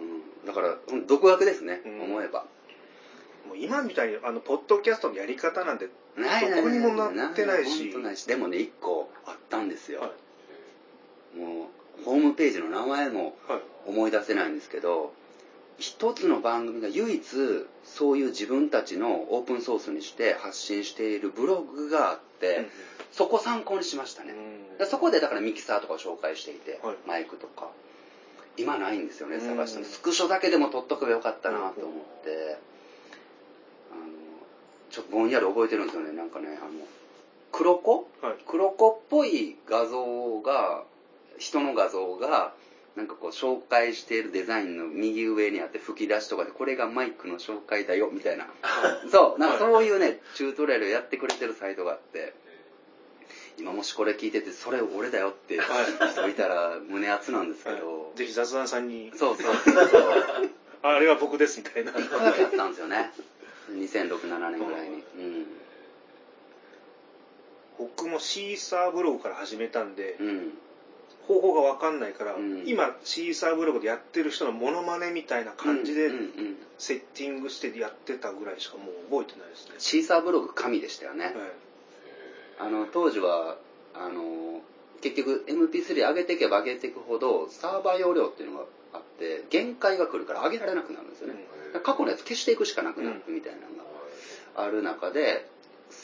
[0.00, 2.44] うん、だから独学ですね、うん、思えば。
[3.46, 5.92] もう今みたいにあのポッドキャストのやり方なんてど
[6.62, 7.92] こにもなってないし。
[8.26, 10.12] でもね1個あったんですよ、は
[11.36, 11.68] い、も
[12.00, 13.34] うホームページの名前も
[13.86, 15.12] 思い出せないんですけど、
[15.80, 17.22] 一つの番組が唯一
[17.84, 22.66] そういう自分たちのオープンソースにして発信しているブログがあって、うん、
[23.12, 24.34] そこ参考にしましたね、
[24.78, 27.70] うん、そこでだからミキサーとかを紹介していて、はい、マイクとか
[28.56, 31.70] 今ないんですよね探してスクショだけでも撮っとけばよかったなと思っ
[32.24, 32.58] て、
[33.92, 34.02] あの
[34.90, 36.12] ちょっとぼんやり覚えてるんですよね。
[36.12, 36.70] なんかねあの
[37.52, 40.84] 黒子、はい、黒子っぽい画像が
[41.38, 42.52] 人の画像が
[42.96, 48.46] なんかこう紹介しているデザインの右上にあって吹き出しとかでこれがマイクの紹介だよみたいな。
[49.10, 52.34] そうなんかそういうねチュートリアルやってくれてるサイトがあって
[53.60, 55.58] 今もしこれ聞いててそれ俺だよって
[56.12, 57.80] 人いたら胸熱なんですけど、は
[58.14, 59.12] い、ぜひ雑談さんに。
[59.14, 59.54] そうそう。
[59.64, 60.50] そう
[60.82, 61.92] あれは僕ですみたいな。
[61.92, 63.12] 1個だけあったんですよね。
[63.70, 65.46] 2006-7年ぐらいに、うん、
[67.78, 70.58] 僕もシーサーブログから始めたんで、うん。
[71.28, 76.10] 方法が分かんないから、うん、今シーサーブログでやってる人のモノマネみたいな感じで
[76.78, 79.74] セッティングしてやってたぐらいしかもう覚えてないですね。
[79.78, 81.34] シーサーブログ神でしたよね、はい、
[82.60, 83.56] あの当時は
[83.94, 84.60] あの
[85.00, 91.34] 結局 MP3 上げていけば上げていくほどサーバー容量っていうのがあって限界が来るから上げられなくなるんですよね、
[91.74, 93.62] うん、過去のやつ消していくしかなくなるみたいなの
[94.56, 95.48] がある中で、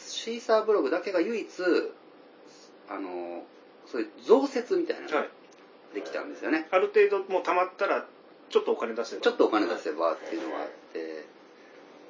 [0.06, 1.46] シーサーブログだけが唯一
[2.88, 3.42] あの
[3.86, 5.26] そういう増設みたいなのが
[5.94, 8.06] できたんですよね、ある程度もう溜まったら
[8.48, 9.22] ちょっとお金出せば。
[9.22, 11.26] ちょっとお金出せばっていうのがあって、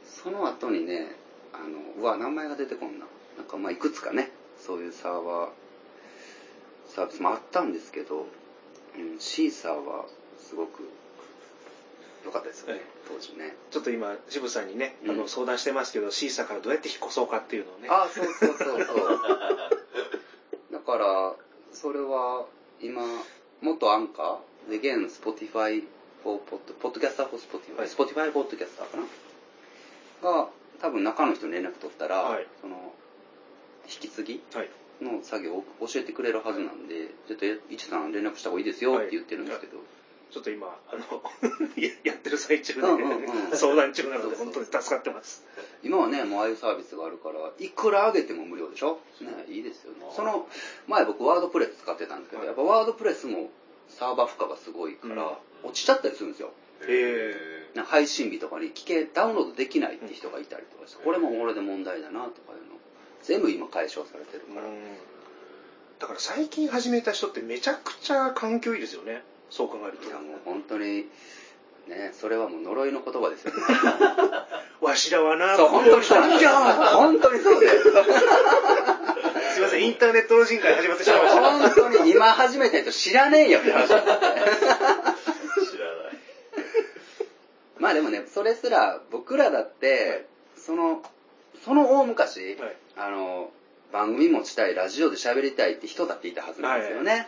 [0.04, 1.16] その後にね
[1.52, 3.06] あのうわ名前が出てこんな。
[3.36, 4.30] なんかまあいくつかね
[4.66, 5.48] そういうサーバー
[6.88, 8.26] サービスもあったんですけど、
[8.96, 10.06] うん、シーサーは
[10.38, 10.88] すごく
[12.24, 13.54] 良かったですよね、当時ね。
[13.70, 17.88] ちょっと今渋さんにね、あの相談してますけど、シーサーからどうやって引っ越そうかっていうのをね。
[17.88, 19.20] あそうそうそうそう。
[20.72, 21.34] だから
[21.72, 22.46] それは
[22.80, 23.02] 今
[23.60, 25.84] 元アンカーで現 Spotify
[26.24, 29.04] for ポッドポッドキャスター for Spotify、はい、Spotify ポッドキャスターかな？
[30.22, 30.48] が
[30.80, 32.92] 多分中の人に連絡取ったら、はい、その
[33.88, 34.40] 引き継ぎ
[35.00, 39.78] の作業を教えてくれるはずなんで、ちょっと一さん連絡した方がいいですよって言ってるんですけど、
[40.30, 41.22] ちょっと今、あの、
[42.02, 42.80] やってる最中で、
[43.56, 45.44] 相談中なので、本当に助かってます。
[45.82, 48.98] 今はね、もうああいうサービスがあるから、いくら上げても無料でしょ？
[49.20, 49.98] ね、いいですよね。
[50.16, 50.48] その、
[50.88, 53.50] 前僕ワードプレス使ってたんですけど、やっぱワードプレスも
[53.88, 56.52] サーバー負荷がすごいから、落ちちゃったりするんですよ。
[56.82, 62.65] へ配信日とかに聞け、ダウンロードできないって人がいたりとかして、これもこれで問題だなとかいうの、
[63.26, 64.62] 全部今解消されてるから。
[65.98, 69.22] だから最近始めた人ってめちゃくちゃ環境いいですよね。
[69.50, 70.04] そう考えると。
[70.06, 71.06] いやもう本当に、
[71.88, 73.60] ね、それはもう呪いの言葉ですよね。
[74.80, 76.20] わしらはな、そう、本当にそう。
[76.20, 77.82] 本当にそうです。
[79.54, 81.40] すいません、インターネットの人会始まってしまいました。
[81.40, 84.46] 本当に今始めた人知らねえよって話だった 知らない。
[87.78, 90.24] まあでもね、それすら僕らだって、はい、
[90.60, 91.02] その、
[91.66, 93.50] その大昔、はい、あの、
[93.92, 97.10] 番組持ちたい、ラジオで喋りたいって人だっていたはずなんですよね。
[97.10, 97.26] はい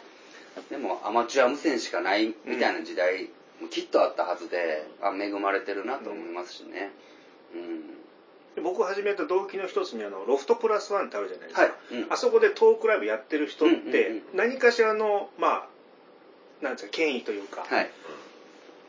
[0.70, 3.29] でもアマチュア無線しかないみたいな時代
[3.61, 6.90] もきっとあったはずで、あ恵まれてるなと思いますしね。
[8.57, 11.72] うん、僕始めた動機の一つにあのロフトプラスワンってあるじゃないですか、はい。
[12.03, 15.68] うん、あそこでトークライブやってる人って何かしらのま
[16.61, 17.90] あなんですか権威というか、はい、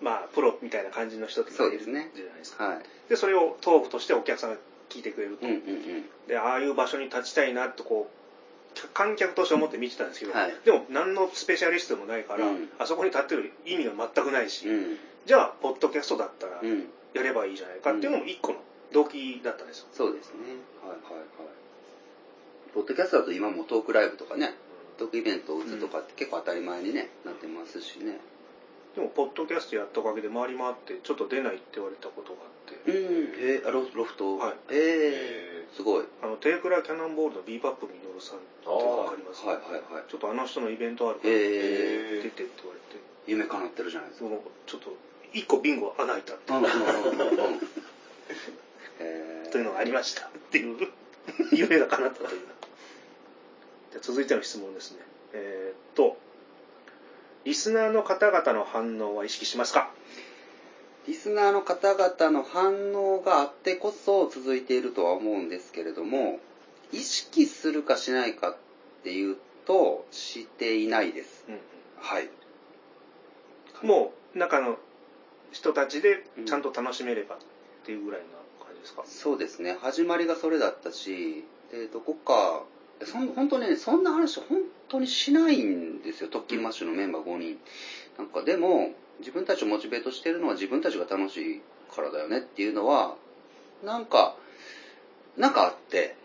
[0.01, 4.57] まあプロみたいな感じの人ってそうですねじゃないですか、はい、でそれをトークとしてお客さんが
[4.89, 16.61] 聞いてくれると、うんうんうん、でああいう場所に立ちたいなとこう観客として思って見てたんですけど、はい、でも何のスペシャリストでもないから、うん、あそこに立ってる意味が全くないし、うん、じゃあポッドキャストだったら
[17.13, 18.59] やればいいじゃないかっていうのも一個の
[18.93, 20.39] 動機だったんですよ、そうですね。
[20.81, 21.49] はいはいはい。
[22.73, 24.53] ポッドキャストだと今もトークライブとかね
[24.97, 28.17] トークイベントを打つとかって結構当たり前に、ね、なってますしね
[28.95, 32.91] でもポッドキャストやったおかげで回り回ってちょっと出ないって言われたことがあって。
[32.91, 33.25] うん。
[33.37, 34.37] へえロロフト。
[34.37, 34.53] はい。
[34.69, 35.65] え。
[35.65, 36.05] えすごい。
[36.23, 39.45] あのテイクラキャノンボールのビーバップミノルさんってわかります。
[39.45, 40.03] はいはいはい。
[40.09, 42.99] ちょっとあの人のイベントあるから出てって言われて。
[43.27, 44.29] 夢叶ってるじゃないですか。
[44.29, 44.97] もうちょっと
[45.33, 46.51] 一個ビンゴ穴開いたって。
[49.51, 50.77] というのがありましたっていう。
[51.53, 52.41] 夢が叶ったという。
[53.91, 54.99] じゃ続いての質問ですね。
[55.33, 56.17] えー、っと
[57.49, 59.89] リスナーの方々の反応は意識しますか？
[61.07, 66.37] リスナーの方々の反応があってこそ続いているとは思うんですけれども、
[66.91, 68.55] 意識するかしないかっ
[69.03, 69.35] ていう
[69.65, 71.45] と、していないです。
[71.49, 71.59] うん、
[71.97, 72.29] はい。
[73.81, 74.77] もう、中の
[75.51, 77.37] 人たちでちゃんと楽しめればっ
[77.83, 78.27] ていうぐらいな
[78.63, 79.75] 感じですか、うん、そうですね。
[79.81, 82.61] 始まりがそれだったしでどこか
[83.05, 84.59] そ本当ねそんな話本
[84.89, 86.29] 当にしないんですよ。
[86.29, 87.59] 特勤マッシュのメンバー5人。
[88.17, 91.61] なんかでも自分たちをモチベートしてるのは自分たちが楽しい
[91.93, 93.15] からだよねっていうのは
[93.83, 94.35] なんか
[95.37, 96.15] なんかあって、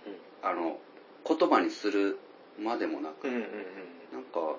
[0.42, 0.78] うん、あの
[1.26, 2.18] 言葉にする
[2.60, 3.46] までもなく、うんうんうん、
[4.12, 4.56] なんか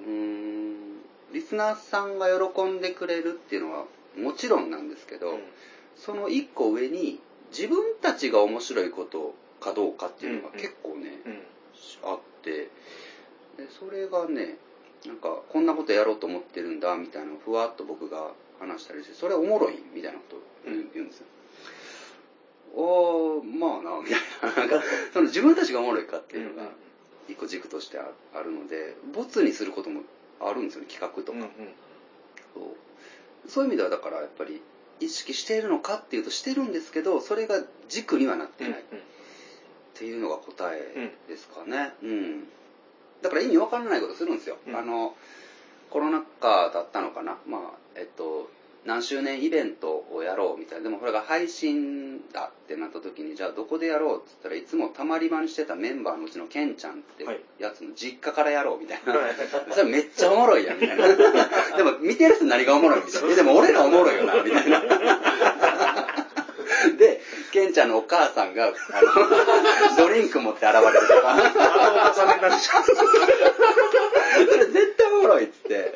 [0.00, 1.00] うん
[1.32, 3.84] リスナーさんが喜んでくれるっていうのは
[4.16, 5.38] もちろんなんですけど、うん、
[5.96, 11.32] その一個上に自分たちが面白いことかどうかっていうのが結構ね、うん。
[11.32, 11.38] うん、
[12.12, 12.68] あって
[13.56, 14.56] でそれがね
[15.06, 21.08] なんかこんなことやろうと思ってるんだみたいなのをふわっと僕が話したりしてそれはおもろいみたいなことを言うん。
[21.08, 21.26] ですよ。
[22.76, 24.56] おまあなみたいな。
[24.56, 26.70] なんかその自分たちがおもろいかっていうのが
[27.28, 28.04] 一個軸としてあ
[28.42, 30.02] るのでボツにすることも
[30.40, 31.48] あるんですよね企画とか、うんうん、
[32.54, 32.60] そ
[33.46, 33.50] う。
[33.50, 34.60] そういう意味ではだからやっぱり
[35.00, 38.84] 意識しているのかっていうとしてるんですけどそれが軸にはなってない
[39.94, 41.92] っていうのが答えですかね。
[42.02, 42.44] うん、
[43.22, 45.14] だから意味わからないことするんですよ、うん、あの
[45.90, 47.36] コロナ禍だったのかな。
[47.46, 47.60] まあ
[47.94, 48.50] えっと
[48.84, 50.84] 何周年イベントをやろうみたいな。
[50.84, 57.24] でもこれが配信だってなった時にじゃあどこでやろうって言ったらいつもたまり場にしてたメンバーのうちのケンちゃんって
[57.58, 59.34] やつの実家からやろうみたいな、はい、
[59.70, 61.06] それめっちゃおもろいやんみたいな。
[61.78, 63.34] でも見てる人何がおもろいみたいな。
[63.34, 64.80] でも俺らおもろいよなみたいな。
[64.80, 64.86] で
[67.54, 68.74] ケンちゃんのお母さんがあの
[69.96, 71.36] ドリンク持って現れるとか。
[74.34, 75.94] それ絶対おもろいっつって。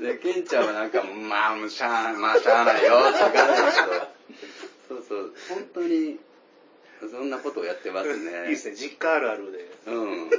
[0.00, 4.08] で、ケンちゃんはなんか、まあ、もうしゃあ、まあ、しゃあないよって感じだけど、
[4.88, 6.18] そうそう、本当に、
[7.00, 8.46] そんなことをやってますね。
[8.46, 9.70] いいですね、実家あるあるで。
[9.86, 10.30] うん。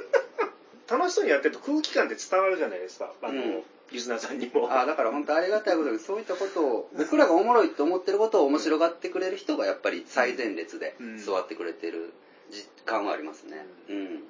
[0.89, 4.71] 楽しそうにやってると空気感って伝わるじゃないですか、あの、うん、リスナーさんにも。
[4.71, 12.13] あだから本当ありがたいことで、そういったことを、僕らがおもろいと思ってることを面白がってくれる人がやっぱり最前列で座ってくれてる
[12.51, 13.65] 実感はありますね。
[13.89, 13.95] うん。
[13.95, 14.23] うん、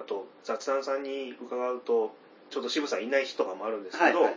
[0.00, 2.14] あと、雑談さんに伺うと、
[2.50, 4.34] ちょうど渋さんいない日とかもあるんですけど、はいはいはい、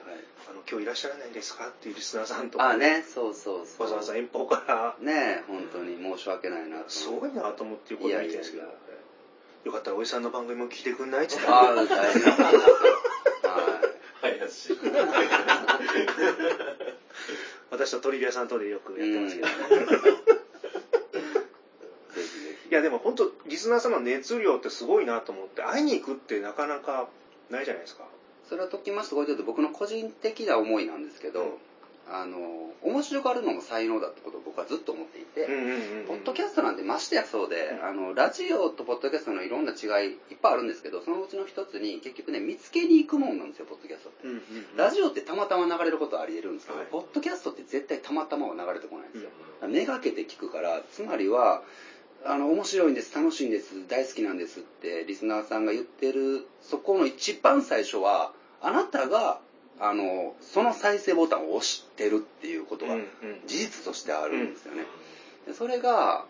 [0.50, 3.88] あの今日いらっしゃらないんですかっていうリスナーさんとか、あねそうそうそう。
[3.88, 4.98] わざわざ遠方から。
[5.00, 8.64] ね本当に申し訳ないなすごいなと思っていうこと見てるんですけど。
[9.64, 11.26] よかったらおじさんの番組も聞いてくんない？
[11.26, 12.24] って言ったらああ大変
[14.42, 14.76] はいし
[17.70, 19.54] 私とトリビアさんとでよくやってますけどね、
[22.70, 27.08] いやでも本当リスナー様の熱量ってすごいなと思って会いに行くってなかなか
[27.50, 28.06] ないじゃないですか。
[28.50, 31.54] それはときますとこれちょっと僕の個人的な思いなんですけど、うん、
[32.10, 32.38] あの
[32.84, 35.48] 面白がるのも才能だってことを僕はずっと思っていて、
[36.08, 44.28] ポッドキャストなんてましてやそうで、うん、あのラジオとポッドキャストのいろんな違いいっぱいあるんですけどそのうちの一つに結局ね見つけに行くもんなんですよポッドキャストって、
[44.76, 49.30] ラジオってたまたま流れることはありえるんですけど、はい、ポッドキャストって絶対たまたまは流れてこないんですよ、
[49.62, 51.62] うん、めがけて聞くからつまりは
[52.24, 59.40] あの、面白いんです、楽しいんです、大好きなんですってリスナーさんが言ってる、そこの一番最初は、あなたが、
[59.82, 62.96] あの、その再生ボタンを押してるっていうことが
[63.48, 64.86] 事実としてあるんですよね。
[65.48, 66.26] でそれが、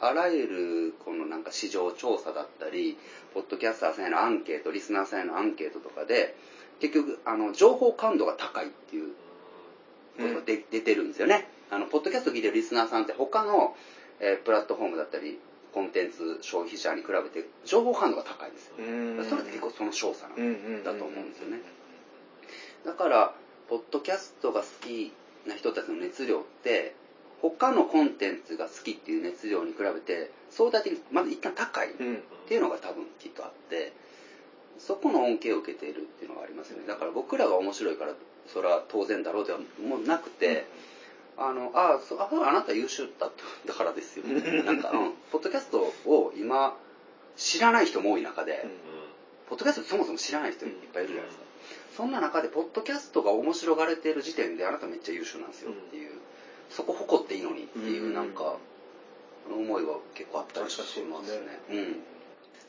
[0.00, 2.96] あらゆる、このなんか市場調査だったり、
[3.32, 6.34] ポッドキャスターさんへのアンケート、リスナーさんへのアンケートとかで、
[6.80, 9.12] 結局、あの、情報感度が高いっていう
[10.16, 11.48] ことがで、うん、出てるんですよね。
[11.70, 13.76] あの、ポッドキャスト聞いてるリスナーさんって他の
[14.20, 15.38] えー、プラットフォームだったり
[15.72, 18.74] コンテンツ消費者に比べて情報感度が高いんですよ。
[19.28, 21.58] それって結構その少佐なんだと思うんですよね
[22.84, 23.34] だから
[23.68, 25.12] ポッドキャストが好き
[25.46, 26.94] な人たちの熱量って
[27.42, 31.92] 他のコンテンツが好きっていう熱量に比べて相対的にまず一旦高いっ
[32.48, 33.92] ていうのが多分きっとあって
[34.78, 38.14] そこの恩恵を受けているっていうのがありますよねだから僕らが面白いから
[38.52, 40.66] それは当然だろうではもうなくて、
[41.36, 43.30] あの、ああ、あなた優秀だ
[43.66, 44.26] だからですよ。
[44.64, 46.76] なんか、うん、ポッドキャストを今、
[47.36, 48.70] 知らない人も多い中で、うん、
[49.48, 51.44] ポッドキャストそもそも知らない人いっぱいいるじゃないですか。
[51.94, 56.12] うん、そんな中で、ポッドキャストが面白がれている時点で、あなためっちゃ優秀なんですよっていう、
[56.70, 58.56] そこ誇っていいのにっていう、なんか、
[59.48, 61.06] 思いは結構あったりしますね。
[61.06, 62.00] ね。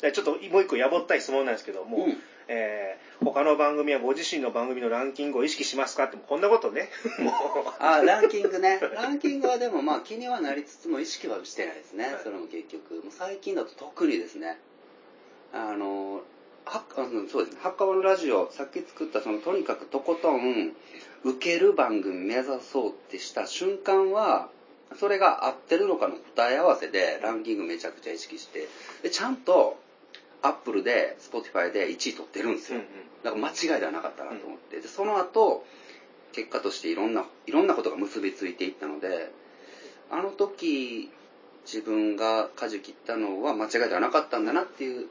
[0.04, 0.12] うん。
[0.12, 2.18] ちょっともう一個やぼったい質問なんですけども、うん。
[2.48, 6.90] えー、他の番組はご自身の番組のランキングを意識しますかってこんなことね。
[7.80, 8.80] あランキングね。
[8.94, 12.96] ランキングはでもまあ気にはなりつつも意識はしてないですね、はい、それも結局。
[12.96, 14.60] もう最近だと特にですね。
[15.54, 16.22] あのは
[17.30, 20.74] そうですね、ハッカーのラジオ、さっき作ったそのとにかくとことん
[21.24, 24.50] 受ける番組目指そうってした瞬間は、
[25.00, 28.68] それが合ってるのかの答え合わせでランキングめちゃくちゃ意識して、
[29.04, 29.78] でちゃんと
[30.42, 32.80] アップルで、スポティファイで1位取ってるんですよ。
[33.24, 34.80] だから間違いではなかったなと思って。
[34.80, 35.66] で、その後、
[36.36, 39.32] 結果としていろんないろんなことが結びついていったので
[40.12, 41.10] あの時
[41.66, 45.08] 自分が舵切ったのは間違いではなかったんだなっていう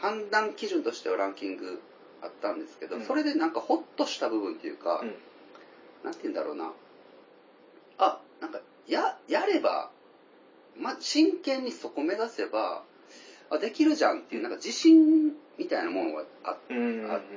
[0.00, 1.80] 判断基準としてはランキング
[2.22, 5.14] あったんですけど、うん、それでなんかホッとした部分っていうか、うん、
[6.04, 6.72] なんて言うんだろうな。
[7.98, 9.90] あなんかややれば、
[10.76, 12.82] ま、真剣にそこ目指せば
[13.50, 16.58] あできるじゃんっていうなんか自信みたいなものがあ,、あっ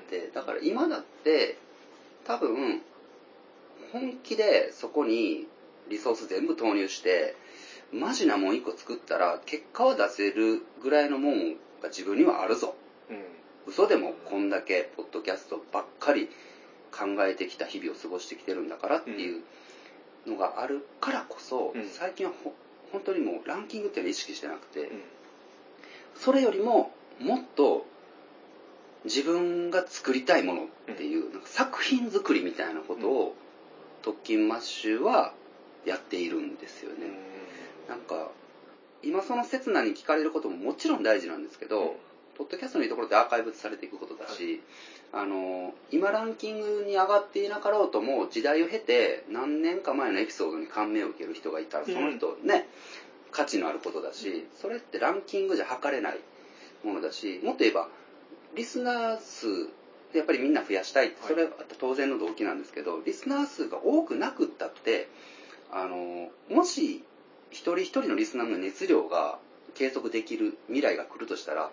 [0.10, 1.58] てだから今だって
[2.26, 2.82] 多分
[3.92, 5.48] 本気でそこに
[5.90, 7.36] リソース全部投入して
[7.92, 12.76] マジなもん1個作ったら結果は出せるぐらいのもんが自分にはあるぞ、
[13.10, 13.18] うん、
[13.68, 16.30] 嘘でもこんだけポッドキャストばっかり
[16.92, 19.42] 考えてきた日々を過ごしてきてるんだからっていう
[20.26, 22.54] のがあるからこそ、うん、最近はほ
[22.92, 24.88] 本当にもうランキングっていうのを意識してなくて、うん、
[26.16, 27.86] それよりももっと
[29.06, 33.36] 自分が作りたいものっていう、なんか作品作りみたいなことを、
[34.02, 35.34] 特勤マッシュは
[35.86, 37.08] やっているんですよね。
[37.88, 38.32] なんか、
[39.04, 41.98] 今その刹那に聞かれることももちろん大事なんですけど、
[42.38, 44.62] ポッドキャストのいいところってアーカイブされていくことだし、
[45.12, 52.68] あの、今ランキングに上がっていなかろうとも、時代を経て何年か前のエピソードに感銘を受ける人がいたら、その人ね、
[53.32, 56.20] 価値のあることだし、それってランキングじゃ測れない
[56.84, 57.88] ものだし、もっと言えば、
[58.56, 59.70] リスナー数
[60.14, 65.08] やっぱりみんな増やしたいそれは当然の動機なんですけどリスナー数が多くなくったって
[65.72, 67.04] あのもし
[67.54, 69.38] 一人一人のリスナーの熱量が
[69.76, 71.72] 継続できる未来が来るとしたら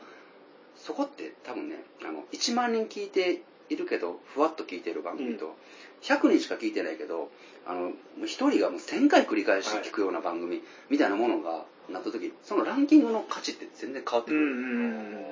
[0.77, 5.55] そこって多分ねあの1万人聞いているけどふわっと聞いてる番組と、
[6.03, 7.31] 100人しか聞いてないけど
[7.67, 7.91] あの
[8.21, 15.27] 1人がもう1000回繰り返し聞くような番組みたいなものがなった時そのランキングの価値って全然変わってくる。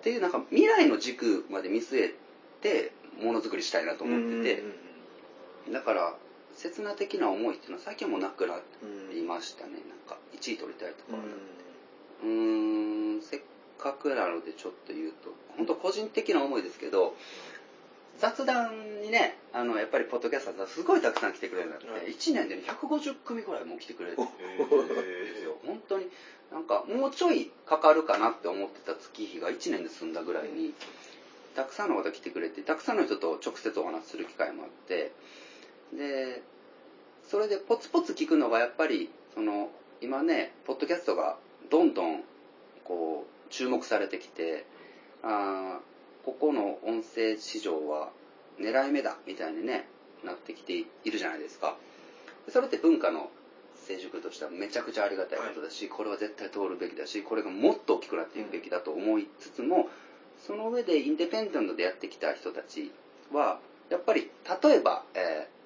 [0.00, 2.14] っていうなんか未来の軸まで見据え
[2.62, 4.62] てものづくりしたいなと思ってて、
[5.72, 6.14] だから
[6.60, 8.54] 刹那的な思いっていうのは最近はもうなくな
[9.14, 11.18] りましたね、なんか1位取りたいとか
[12.22, 13.40] うーんせっ
[13.78, 17.14] かくなのでちょっと言うと本当個人的な思いですけど
[18.18, 24.22] 雑談にねあのやっぱりポッドキャスターすごいたくさん来てくれるなって、1年で、ね、150組ぐらいもう来てくれるんで
[25.40, 25.56] すよ。
[25.66, 26.06] 本当に。
[26.52, 30.74] なんかもうちょいかかるかなって思ってた月日が1年で済んだぐらいに
[31.54, 35.12] たくさんの方来てくれてたくさんの人と直接お話しする機会もあって
[35.96, 36.42] で
[37.28, 41.36] それでポツポツ聞くのがやっぱりその今ねポッドキャストが
[41.70, 42.22] どんどん
[42.84, 44.64] こう注目されてきて
[45.22, 45.78] あ
[46.24, 48.10] ここの音声市場は
[48.58, 49.86] 狙い目だみたいにね
[50.24, 51.76] なってきているじゃないですか。
[52.48, 53.30] それって文化の
[53.86, 59.88] 成熟としてはめちゃくちゃありがたいことだし、これは絶対通るべきだしこれがもっと大きくなっていくべきだと思いつつも
[60.46, 62.92] その上でインデペンデントでやってきた人たち
[63.32, 64.30] はやっぱり
[64.62, 65.59] 例えば、えー、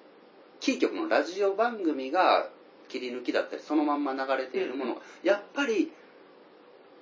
[0.59, 2.49] キー局のラジオ番組が
[2.87, 5.91] 切り抜きだったりそのまんま流れているものがやっぱり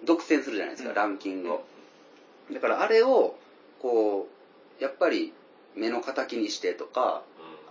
[0.06, 1.64] 独占するじゃないですか、ランキングを。
[2.52, 3.38] だからあれを
[3.82, 4.28] こ
[4.80, 5.34] うやっぱり
[5.76, 7.24] 目の敵にしてとか、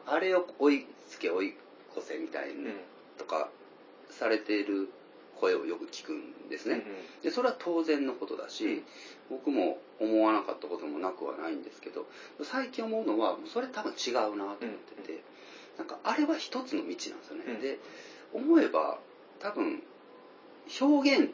[0.07, 1.55] あれを追いつけ追い
[1.97, 2.55] 越せみたいに
[3.19, 3.49] とか
[4.11, 4.89] されている
[5.41, 6.83] 声をよく聞くんですね。
[7.23, 8.83] でそれは当然のことだし、
[9.29, 12.07] 僕も思わなかったこともなくはないんですけど
[12.43, 14.65] 最近思うのはそれ多分違うなと思って
[15.07, 15.23] て、
[15.79, 17.61] なんかあれは一つの道なんですよね。
[17.61, 17.79] で
[18.33, 18.99] 思えば
[19.41, 19.83] 多分
[20.81, 21.33] 表現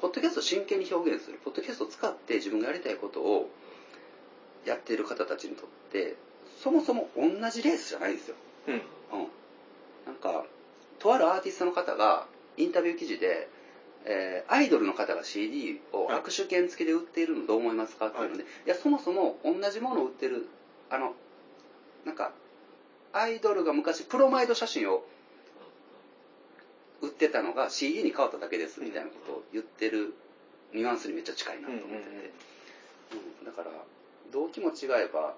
[0.00, 3.50] ポッドキャストを真剣に表現するポッドキャストを使って自分がやりたいことを
[4.66, 6.16] やっている方たちにとって
[6.62, 8.36] そもそも同じレースじゃないんですよ。
[8.68, 8.80] うん、うん、
[10.06, 10.44] なんか
[10.98, 12.26] とあるアーティストの方が
[12.56, 13.48] インタビュー記事で、
[14.04, 20.48] えー、アイドルの方が CD を握手券付きで売っているのどう思いますかっていうので、はい、いやそもそも同じものを売ってる
[20.90, 21.12] あの
[22.04, 22.32] なんか
[23.12, 25.04] アイドルが昔プロマイド写真を
[27.02, 30.14] 売ってたのが CD に変わっただけですみたいなことを言ってる
[30.74, 32.32] ニュアンスにめっちゃ近いなと思ってて、
[33.40, 33.70] うん、だから
[34.32, 35.34] 動機も違えば、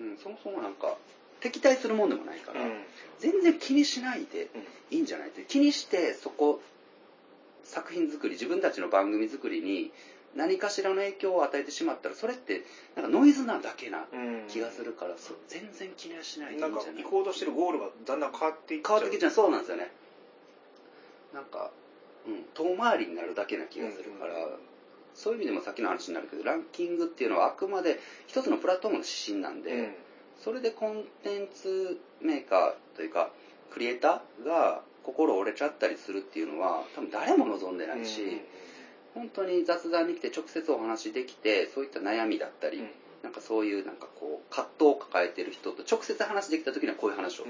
[0.00, 0.96] うん、そもそもなんか
[1.40, 2.70] 敵対するもんでもないから、うん、
[3.18, 4.48] 全然気にしないで
[4.90, 6.60] いいんじゃないって、気にしてそこ
[7.64, 9.90] 作品作り自分たちの番組作りに
[10.36, 12.62] 何かしらの影響を与えてしまったらそれって
[12.96, 14.06] なんかノイズなだけな
[14.48, 15.16] 気がするから、うん、
[15.48, 16.84] 全然気にはしないでいいんじゃない。
[16.86, 19.00] なんか行こうとしてるゴールがだんだん変わっていっちゃう。
[19.00, 19.90] 変わってきちゃうそうなんですよね。
[21.34, 21.70] なんか、
[22.26, 24.52] うん、遠回りになるだけな気がするから、うん、
[25.14, 29.94] そういう意味でもさっきの話になるけどランキングっていうのはあくまで一つのプラットフォームの指針なんで、うん。
[30.42, 33.30] それでコンテンツメーカーというか
[33.70, 38.40] クリエイターが心折れちゃったりするっていうのは多分誰も望んでないし、
[39.14, 42.82] 本当に雑談に来て直接お話できてそういった悩みだったり、
[43.22, 47.44] なんかそういうなんかこう葛藤を抱えてる人と直接話できた時にはこういう話を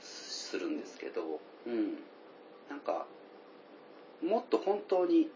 [0.00, 1.94] するんですけど、うん、
[2.68, 3.06] なんか
[4.22, 5.28] もっと本当に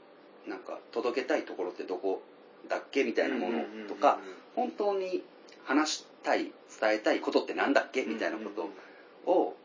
[0.46, 2.22] なんか届けたいところってどこ
[2.68, 4.18] だっけみたいなものとか
[4.54, 5.22] 本当に
[5.64, 9.56] 話したい伝えたいことって何だっけみたいなことを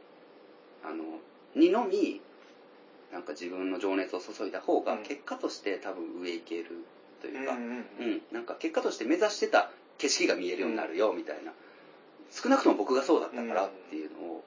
[0.83, 1.03] あの
[1.55, 2.21] にのみ
[3.11, 6.65] なんか自分の情熱を注いだ方が結果として多分上行ける
[7.21, 7.85] というか、うん、
[8.31, 11.51] なんか結果として目指してた景色が見えるようになるよみたいな。
[12.31, 14.43] 少なくとも僕がそうだったからっていうのを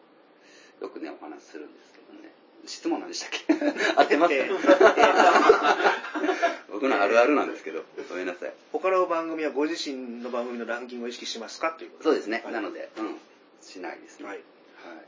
[0.81, 2.31] よくねお話しするんですけどね。
[2.65, 3.45] 質問何でしたっけ？
[3.99, 4.35] 当てます、
[6.71, 8.53] 僕のあるあるなんですけどごめんなさい。
[8.73, 11.73] 他の番組はご自身の番組のランキングを意識しますか？
[11.73, 13.19] というそうですね、はい、なので、うん、
[13.61, 14.41] しないですね、はい。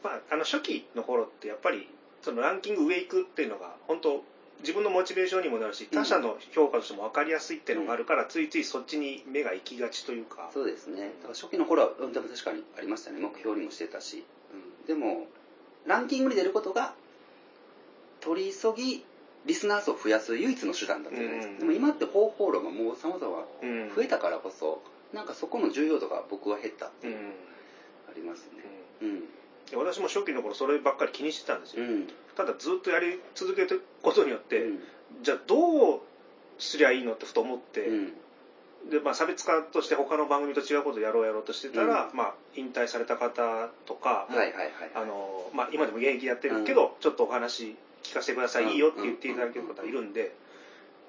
[0.03, 1.89] まあ、あの初期の頃ってやっぱり
[2.25, 4.25] そのランキング上行くっていうのが本当
[4.61, 10.51] 自分のモチベーションにもなるし他者の評価としても分かりやすいっていうのがあるから、ついついそっちに目が行きがちというか。
[10.55, 11.13] そうですね。
[11.21, 13.21] だから初期の頃はでも確かにありましたね。
[13.21, 15.27] 目標にもしてたし、うん、でも
[15.87, 16.95] ランキングに出ることが
[18.21, 19.05] 取り急ぎ
[19.45, 23.45] リスナー数を増やす唯一の手段だったじゃないですか、うん、でも今って方法論がもうさまざま
[23.95, 24.81] 増えたからこそ、
[25.13, 27.29] うん、なんかそこの重要度が僕は減ったっていうのが
[28.09, 28.65] ありますね、
[29.03, 29.25] うん、
[29.75, 34.79] うん私も初期の頃そればっかり気にしてたんですよ、うん、ただずっとやり続けてることによって、うん、
[35.23, 36.01] じゃあどう
[36.59, 38.13] すりゃいいのってふと思って、うん、
[38.91, 44.29] でまあ、差別化として他の番組と違うことをやろうやろうとしてたら、まあ、引退された方とか、
[45.73, 50.33] 今でも現役やってるけど、ちょっとお話聞かせてください、いいよって言っていただける方いるんで。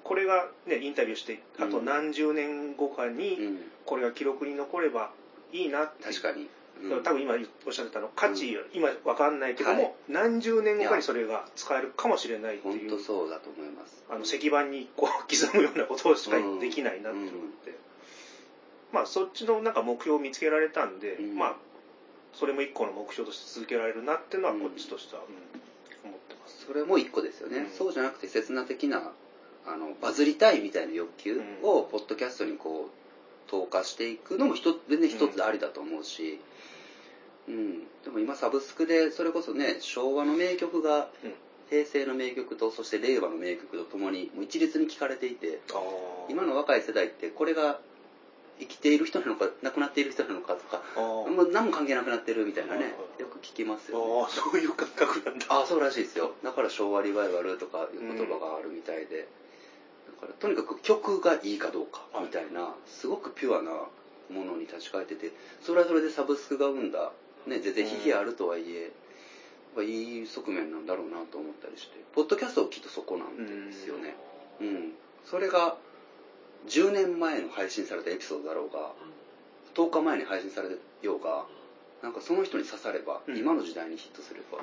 [0.04, 5.10] これが、ね、インタビューしてあと何十年後かにこれが記録に残れば
[5.52, 6.48] いいなって確かに
[6.82, 7.34] うん、多分今
[7.66, 14.04] おっしゃってたの価値、うん、今分かんないけども、はい、何十年後かにそれが使えるかもしれないっていう本当そうだと思います。
[14.10, 17.30] あの石板にこう 刻むようなことしかできないなって思っ
[17.64, 17.76] て、うん、
[18.92, 21.56] まあそっちのなんか目標を見つけられたんで、まあ
[22.34, 25.22] それも一個の目標として続けられるなっていうのはこっちとしては、
[26.04, 26.66] 思ってます。
[26.66, 29.12] それも一個ですよね、そうじゃなくて刹那的な
[29.66, 32.95] あのバズりたいみたいな欲求をポッドキャストにこう
[33.46, 34.54] 投下していくのも
[34.88, 36.40] 全然一つありだと思うし、
[37.48, 41.08] うん、でも今サブスクでそれこそね昭和の名曲が、
[41.70, 45.58] 平成の名曲とそして令和の名曲とともにもう一律に聴かれていて
[46.28, 47.80] 今の若い世代ってこれが
[48.58, 55.46] 生きている人なのか亡くなっている人なのかとかもう何も関係なくなってるみたいなねよく聞きますよ、ね、ああそういう感覚なんだ。
[55.48, 56.32] ああそうらしいですよ。
[56.42, 59.28] だから昭和リバイバルとかいう言葉があるみたいで、
[60.06, 65.32] だからとにかく曲がいいかどうかみたいなすごくピュアなものに立ち返ってて
[65.62, 67.12] それはそれでサブスクが生んだ
[67.46, 68.90] ね、全然引きあるとはいえ、
[69.76, 73.36] うん、いい側面なんだろうなと思ったりしてポッドキャストはきっとそこなん
[73.68, 74.16] ですよね、
[74.60, 74.92] うん、うん、
[75.24, 75.76] それが
[76.68, 78.90] 10年前の配信されたエピソードだろうが
[79.74, 80.70] 10日前に配信され
[81.02, 81.44] ようが
[82.02, 84.58] なんかその人に刺されば、うん、今の時代にヒットすれば、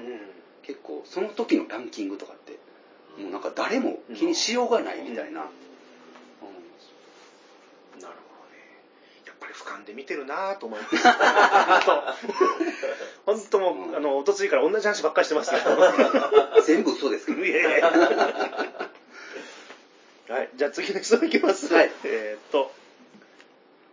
[0.61, 2.59] 結構その時のランキングとかって
[3.17, 5.45] もうなんか誰も気にしようがないみたいな、
[9.53, 10.95] 俯瞰で見てるなと思います。
[13.25, 15.77] 本当もう、あの、おとついから同じ話ばっかりしてますけど。
[16.65, 17.45] 全部嘘ですけど。
[17.45, 17.91] いやいや
[20.29, 21.71] はい、じゃあ次の質問いきます。
[21.71, 21.91] はい。
[22.03, 22.71] えっと、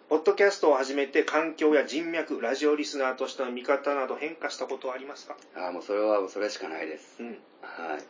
[0.08, 5.36] ポッドキャストを始めて環境や人脈、ラジオリスナーとしての見方など変化したことはありますか？
[5.54, 7.16] ああ、もうそれは、それしかないです。
[7.20, 7.38] うん。
[7.62, 8.02] はい。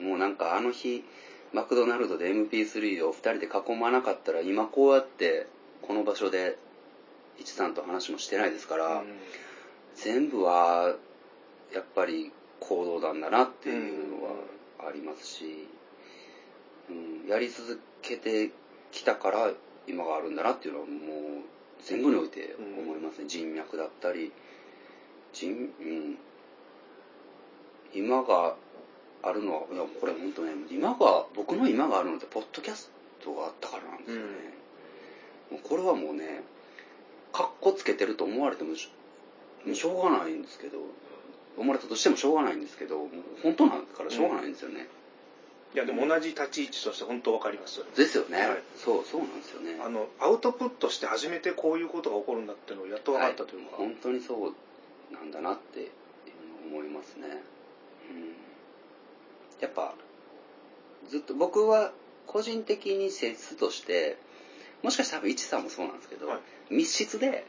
[0.00, 1.04] もうなんかあの日、
[1.52, 5.46] マクドナルドで MP3 を2人で囲まなかったら今こうやって
[5.82, 6.56] この場所で
[7.38, 9.04] 一さんと話もしてないですから、うん、
[9.96, 10.94] 全部は
[11.74, 14.30] やっぱり行動なんだなっていうのは
[14.88, 15.68] ありますし、
[16.90, 18.50] うん、やり続けて
[18.90, 19.50] きたから
[19.86, 20.96] 今があるんだなっていうのはもう
[21.84, 24.32] 全部において思いますね、うん、人脈だったり
[25.32, 26.18] 人、うん、
[27.94, 28.54] 今が
[29.22, 32.90] あるのはいやこれ本当ね今が僕の今があるのってポッドキャス
[33.22, 34.28] トがあったからなんですよね、
[35.52, 36.42] うん、これはもうね
[37.32, 40.78] かっこつけてると思われてもしょうがないんですけど
[41.56, 43.08] 思われたとしてもしょうがないんですけど
[43.42, 44.88] 本当なんだからしょうがないんですよね、
[45.74, 47.82] いやでも同じ立ち位置として本当わかります。
[47.96, 49.80] ですよね、はい、そうそうなんですよね。
[49.84, 55.90] あのアウトプットして初めてこういうことが起こるんだっていうのをやっと分かったというか、はい、本当にそうなんだなって
[56.68, 57.40] 思いますね、
[58.10, 58.36] うん、
[59.62, 59.94] やっぱ
[61.08, 61.92] ずっと僕は
[62.26, 64.18] 個人的に性質として
[64.82, 66.36] もしかしたら多分一さんもそうなんですけど、は
[66.70, 67.46] い、密室で、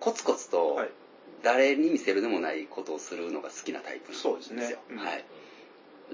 [0.00, 0.80] コツコツと、
[1.42, 4.78] 誰に見せるでもないことをするのが好きなタイプなんですよ。
[4.96, 5.24] はい。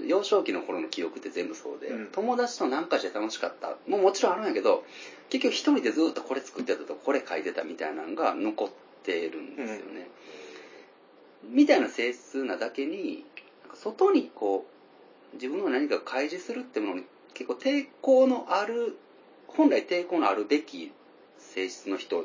[0.07, 3.77] 幼少期の頃の記憶って全部そうで、うん、友達と何かして楽しかった。
[3.89, 4.85] もうもちろんあるんやけど
[5.29, 8.69] 結局一人でずっとこれ作ってたとかこれ書いてたみたいなのが残っ
[9.03, 10.09] てるんですよね、
[11.45, 13.25] うん、みたいな性質なだけに
[13.75, 14.78] 外にこう
[15.35, 17.05] 自分の何かを開示するってものに
[17.35, 18.97] 結構抵抗のある
[19.47, 20.93] 本来抵抗のあるべき
[21.39, 22.25] 性質の人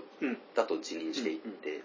[0.55, 1.81] だと自認していって、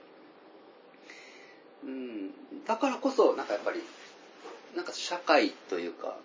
[1.85, 2.31] うん、
[2.67, 3.81] だからこそなんかやっぱり
[4.77, 6.17] なんか社会というか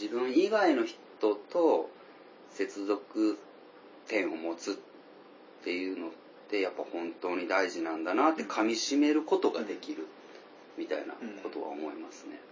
[0.00, 1.90] 自分以外の人と
[2.50, 3.38] 接続
[4.08, 4.74] 点を持つっ
[5.64, 6.10] ていうのっ
[6.50, 10.06] てやっぱ本当に大事なんだなって噛みしめることができる
[10.76, 12.32] みたいなことは思いますね。
[12.32, 12.51] うん、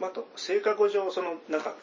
[0.00, 1.74] まあ、と性格上そのなんか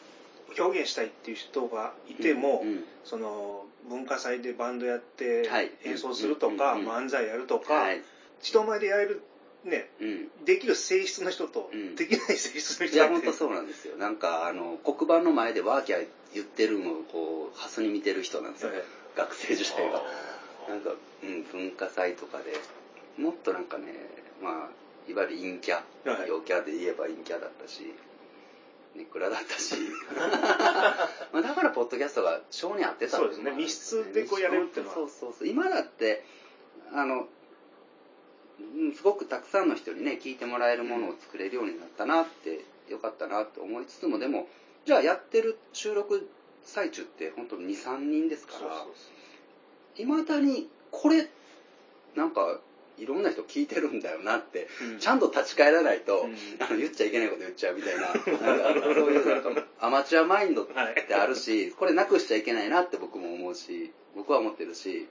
[0.58, 5.48] 表現したいっていう人がいても、うんうん、その文化祭でバンドやって
[5.84, 8.02] 演奏するとか、漫才やるとか、はい、
[8.40, 9.22] 人前でやれる
[9.64, 13.96] ね、うん、できる性質の人と、できない性質の人いや本当そうなんですよ。
[13.96, 18.82] なんかあの黒板の前でワーキャー言ってるのをこうハスに見てる人なんですよ、はい、
[19.16, 20.02] 学生時代が
[20.68, 20.90] なんか、
[21.22, 22.52] うん、文化祭とかで。
[23.18, 23.84] もっとなんかね
[24.42, 24.68] まあ
[25.08, 27.92] いわゆる陰キャ、はい、陽キャで言えば陰キャだったし
[28.94, 29.74] ネクラだったし。
[31.32, 33.50] まあだからポッドキャストが性に合ってたそうですね。
[33.50, 34.94] 密室でこうやれるっていうのは。
[34.94, 35.48] そうそうそう。
[35.48, 36.24] 今だって
[36.92, 37.26] あの
[38.94, 44.48] すごくたくさんの人にね聞いてもらえるものを作れるようになったなってよかったなって思いつつもでも
[44.84, 46.28] じゃあやってる収録
[46.62, 48.86] 最中って本当に23人ですから
[49.96, 51.28] いまだにこれ
[52.14, 52.60] なんか
[52.98, 56.34] いろんな人聞いてるんだよなって、うん、ちゃんと立ち返らないと、うん、
[56.64, 58.08] あの言っちゃいけないこと言っちゃうみたいな。
[58.14, 58.34] そう
[59.10, 65.08] いうなんかアマチュアマインドってあるし、はい、これなくしちゃいけないなって僕も思うし僕は思ってるし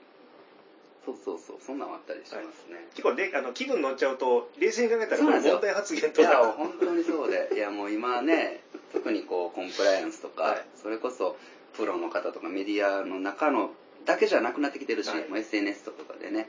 [1.04, 6.28] そうそうそうそんなんあったりしますね、はい、結構であの気分乗っちゃうと冷静に考えたら問題発言とか。
[6.28, 7.50] いや本当にそうで。
[7.54, 8.62] いやもう今ね
[8.92, 11.36] 特にこうコンプライアンスとか、はい、それこそ
[11.74, 13.70] プロの方とかメディアの中の
[14.04, 16.48] だけじゃなくなってきてるし、はい、SNS とかでね、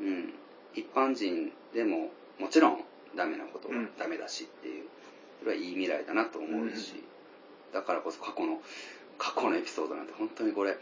[0.00, 0.32] うん、
[0.74, 2.84] 一般人でももちろん
[3.16, 4.84] ダメなことはダメだしっていう、
[5.40, 6.94] それはいい未来だなと思うし、
[7.68, 8.60] うん、だからこそ過去の
[9.18, 10.76] 過去のエピソードなんて本当にこれ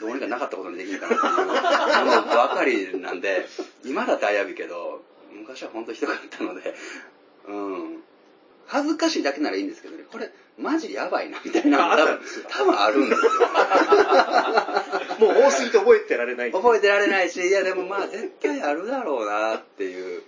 [0.00, 1.36] どうにかなかったことにできるかなっていう
[2.26, 3.46] のばかりなんで、
[3.84, 6.74] 今だって危ういけど、昔は本当ひどかったので、
[7.46, 8.02] うん。
[8.66, 11.96] 恥ずかしいだけならいいんですけどね、これ、マジやばいな、みたいな。
[11.96, 13.30] 多分、多分あるんですよ。
[15.18, 16.52] もう多すぎて覚えてられない。
[16.52, 20.22] 覚えてられないし、いやでもまあ絶対あるだろうなっていう。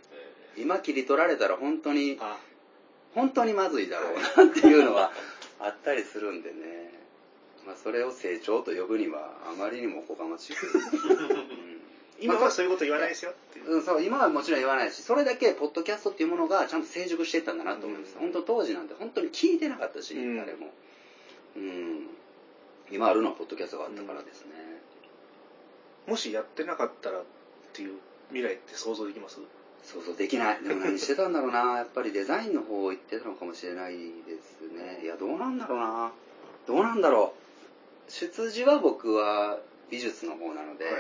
[0.57, 2.19] 今切り取られたら本当に、
[3.15, 5.13] 本当にまずいだろうなっていうのは
[5.61, 6.97] あったりするんでね。
[7.67, 10.57] まあ、それを成長と呼ぶにはあまりにもおこがましい、
[12.23, 13.79] 今はそういうこと言わないですよってう。
[13.79, 20.73] ん、そう今はもちろん言わないしそれだけポッドキャストっていうものがちゃんと成熟していったんだなと思います、うん、本当当時なんて本当に聞いてなかったし、うん、誰も。
[21.57, 22.07] うん。
[22.93, 24.66] 今あるのはポッドキャストがあったからですね、うん、
[26.07, 27.23] もしやってなかったらっ
[27.73, 27.99] ていう
[28.29, 29.39] 未来って想像できます？
[29.85, 30.63] 想像できない。
[30.63, 31.79] でも何してたんだろうな。
[31.79, 34.01] やっぱりデザインの方行ってたのかもしれないで
[34.43, 35.05] すね。
[35.05, 36.13] いやどうなんだろうな。
[36.67, 37.35] どうなんだろ
[38.09, 38.11] う。
[38.11, 39.59] 出自は僕は
[39.91, 40.95] 美術の方なので、はい、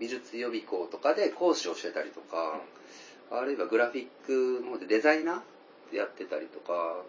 [0.00, 2.60] 美術予備校とかで講師をしてたりとか、
[3.30, 7.02] うん、あるいはグラフィックの方でデザイナーやってたりとか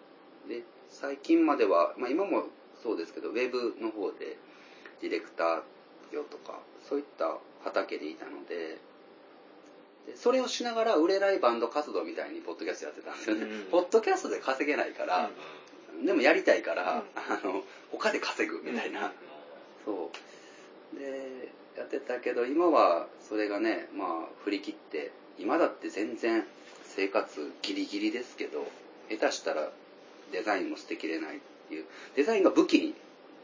[0.47, 2.43] で最近までは、まあ、今も
[2.81, 4.37] そうですけどウェブの方で
[5.01, 5.61] ディレクター
[6.11, 8.77] 業とかそういった畑でいたので
[10.07, 15.29] でそれをしながら売れないバンド活動みたいにポッドキャストやってたんですよね、うん、ポッドキャストで稼げないから、
[16.05, 17.03] でもやりたいから、うん、あ
[17.43, 19.11] の他で稼ぐみたいな、うん、
[19.85, 20.11] そ
[20.95, 20.97] う。
[20.97, 24.07] でやってたけど今はそれがねまあ
[24.43, 26.43] 振り切って今だって全然
[26.85, 28.65] 生活ギリギリですけど
[29.09, 29.69] 下手したら
[30.31, 31.39] デザインも捨てきれないっ
[31.69, 31.85] ていう
[32.15, 32.95] デザインが武器に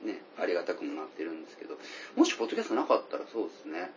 [0.06, 1.78] ねありがたくもなってるんですけど
[2.16, 3.92] もしポッドキャストなかったらそうですね。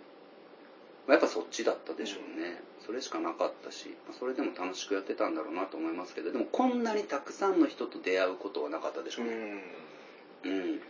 [1.09, 9.33] やっぱそっちだったでしょうね、うん、それしかなかったしそれでも楽しくやってたんだろうなと思いますけどでもこんなにたくさんの人と出会うことはなかったでしょうね。
[10.45, 10.81] うん、うん、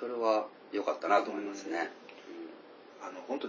[0.00, 1.90] それは良かったなと思いますね、
[3.02, 3.48] うん、あの本当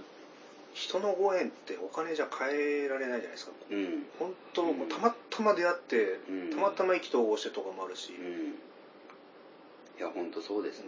[0.74, 6.20] 人のご縁ってお金じゃ変えられないじゃないですか、うん、本当、うん、たまたま出会って、
[6.54, 8.14] たまたま意気投合してとかもあるし、
[10.02, 10.86] いや本当そうですね、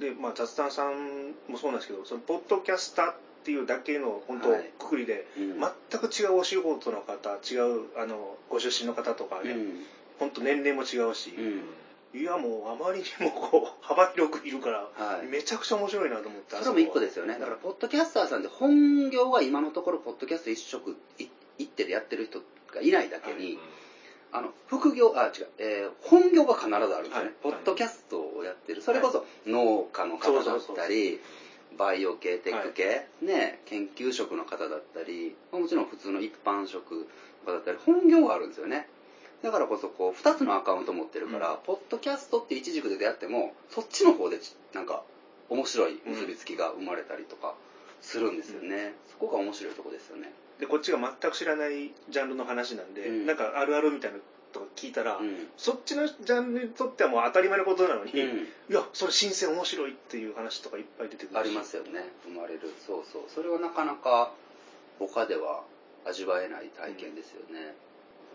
[0.00, 3.14] で、まあ、雑談さんもそうなんですけどそのポッドキャスターっ
[3.44, 4.48] ていうだけの本当、
[4.84, 9.86] くくりで、うん、全く違うお仕事の方違うあのご出身の方とかね、うん、
[10.18, 17.34] 本当年齢も違うし、うん、いやもうあまりにもこう 幅広くいるから、はい、めちゃくちゃ面白いなと思ってそれも一個ですよね。
[17.38, 20.96] だからポッドキャスターさんで本業は今のところポッドキャスト一色
[21.58, 22.40] 一手でやってる人
[22.74, 23.60] がいないだけに、
[24.34, 27.30] あの、副業、あ、違う、えー、本業が必ずあるんですよね。
[27.40, 28.82] ポッドキャストをやってる。
[28.82, 31.20] それこそ農家の方だったり、
[31.78, 37.08] バイオ系、テック系、ね、研究職の方だったり、もちろん普通の一般職
[37.46, 38.88] の方だったり、本業があるんですよね。
[39.44, 44.38] だからこそこう2つのアカウント持ってるから、うん、ポッドキャストって一軸で出会ってもそっちの方で
[44.72, 45.02] なんか
[45.50, 47.54] 面白い結びつきが生まれたりとか
[48.00, 54.18] するんですよね、うん、そこが面白いとこですよねでこっちが全く知らないジャンルの話なんで、うん、なんかあるあるみたいな
[54.52, 61.90] とか聞いたら、うん、そっちのジャンルにとってはもう当たり前のことなのに、うん、いやそれ新鮮面白いっていう話とかいっぱい出てくるありますよね。
[62.24, 62.60] 生まれる。
[62.86, 63.22] そうそう。
[63.34, 64.32] それはなかなか
[65.00, 65.64] 他では
[66.06, 67.74] 味わえない体験ですよね、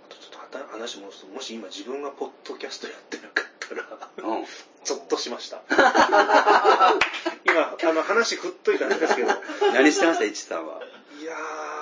[0.10, 4.46] ちょっと話戻すともし今自分がポッドキャストやってなかったら、うん、
[4.84, 5.62] ゾッとしました。
[7.46, 9.30] 今あの話振っといたんですけど。
[9.74, 10.26] 何してました？
[10.26, 10.82] 一さんは。
[11.22, 11.79] いやー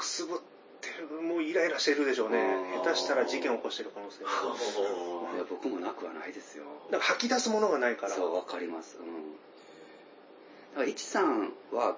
[0.00, 0.38] くすぶっ
[0.80, 2.38] てるもうイライラしてるでしょうね。
[2.82, 6.64] 下手したら事件を起こしてる可能性いや僕もなくはないですよ。
[6.90, 8.14] なんか吐き出すものがないから。
[8.14, 8.96] そうわかります。
[8.98, 9.04] うん。
[10.72, 11.96] だから一さんは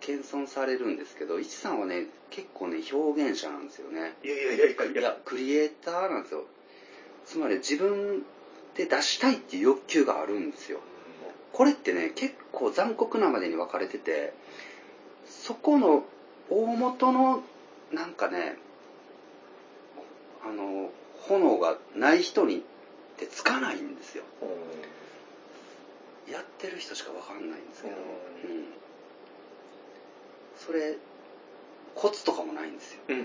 [0.00, 4.14] 謙遜されるんですけど、一さんはね、結構ね、表現者なんですよね。
[4.24, 5.00] いやいやいやいや。
[5.00, 5.16] いや。
[5.24, 6.44] クリエイターなんですよ。
[7.24, 8.24] つまり自分
[8.74, 10.80] で出したいっていう欲求があるんですよ。
[11.52, 14.32] これってね、結構残酷なまでに分かれてて、
[15.24, 16.04] そこの
[16.50, 17.42] 大元の、
[17.92, 18.56] なんかね、
[20.44, 20.90] あの、
[21.28, 22.60] 炎がない人にっ
[23.16, 24.24] てつかないんですよ。
[26.30, 27.96] やってる人しか分かんないんですけど。
[27.96, 28.64] うん。
[30.56, 30.96] それ
[31.94, 33.24] コツとかもないんですよ、うんうん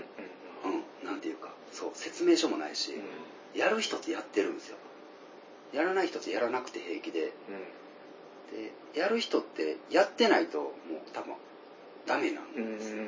[1.04, 1.50] ん、なんていうか。
[1.72, 2.92] そう説明書もないし、
[3.54, 4.76] うん、やる人ってやってるんですよ。
[5.72, 7.32] やらない人ってやらなくて平気で、
[8.52, 10.72] でやる人ってやってないともう
[11.12, 11.34] 多分
[12.06, 13.02] ダメなんですよ、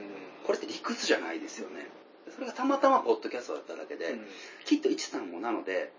[0.46, 1.88] これって理屈じゃないですよね。
[2.34, 4.18] それがたまたまポッドキャストだっただけで、
[4.64, 5.92] きっと一さんもなので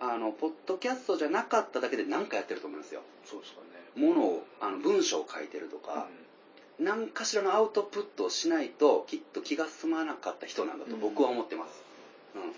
[0.00, 3.02] あのポッドキャストじゃなかっただけで何かやってると思いますよ。
[3.24, 4.06] そうですかね。
[4.06, 6.06] ものをあの文章を書いてるとか、
[6.78, 11.82] 何かしらのアウトプットをしないときっと気が済まなかった人なんだと僕は思ってます、
[12.36, 12.52] うん、うん、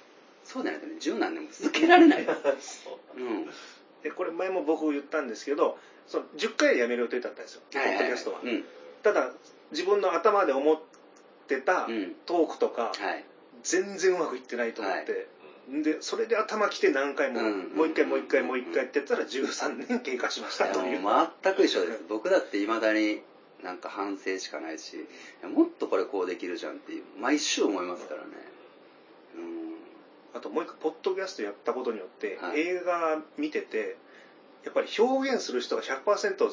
[0.44, 2.22] そうでないとね十何年も続けられない。
[3.16, 3.20] う。
[3.20, 3.50] ん。
[4.02, 8.64] でこれ前も僕言ったんですけどその10回でやめる予定だったんですよ、ポッドキャストは、うん、
[9.02, 9.30] ただ
[9.70, 10.80] 自分の頭で思っ
[11.46, 11.86] てた
[12.26, 13.24] トークとか、はい、
[13.62, 15.82] 全然うまくいってないと思って、はい。
[15.82, 21.00] でそれで頭きて何回も、もう一回もう一回もう一回ってやったら13年経過しましたという。
[21.42, 22.02] 全く一緒です。
[22.08, 23.22] 僕だっていまだに
[23.62, 25.06] なんか反省しかないし
[25.42, 28.26] もっとこれこうできるじゃんっていう毎週思いますからね。
[29.36, 29.76] うん。
[30.34, 33.96] あともう一個ポッドキャストやったことによって、はい、映画見てて
[34.64, 36.50] やっぱり表現する人が100%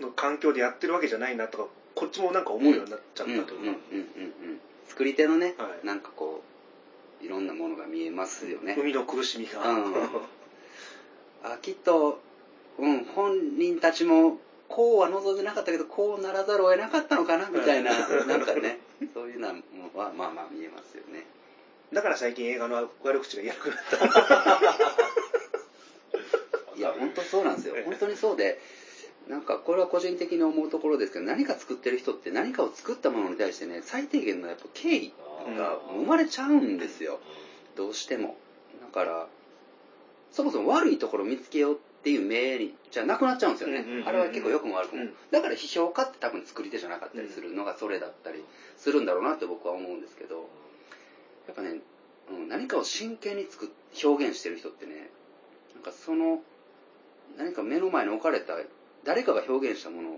[0.00, 1.66] の環境でやってるわけじゃないなとか
[1.96, 3.54] こっちもなんか思うようになっちゃったというか
[4.86, 6.42] 作り手のね、はい、なんかこ
[7.22, 8.76] ういろんなものが見えますよね。
[8.78, 9.94] 海の苦しみが、うん、
[11.42, 12.20] あきっと、
[12.78, 14.38] うん、本人たちも
[14.68, 17.92] こうは望んでなかったけどこうならざるを得なかったのかなみたいな
[18.26, 18.78] なんかね。
[19.14, 19.54] そういうのは
[19.94, 21.24] まあまあ見えますよね。
[21.92, 23.96] だから最近映画の悪口がくなった。
[26.76, 27.76] いや本当そうなんですよ。
[27.86, 28.60] 本当にそうで
[29.28, 35.12] なんかこれは個人的に思うところですけど何か作ってる人って何かを作ったものに対してね最低限のやっぱ敬意
[35.56, 37.18] が生まれちゃうんですよ。
[37.76, 38.36] どうしても。
[38.80, 39.26] だから
[40.32, 42.58] そもそも悪いところを見つけようっていう名
[42.90, 48.44] じゃなくなっちゃうんですよね、あれは結構良くも悪くも、だから批評家って多分作り手じゃなかったりするのがそれだったり
[48.76, 50.48] するんだろうなって僕は思うんですけど
[51.46, 51.80] やっぱね、
[52.30, 53.72] うん、何かを真剣に作
[54.04, 55.10] 表現してる人ってね
[55.74, 56.38] なんかその
[57.36, 58.54] 何か目の前に置かれた
[59.06, 60.10] 誰かが表現したもの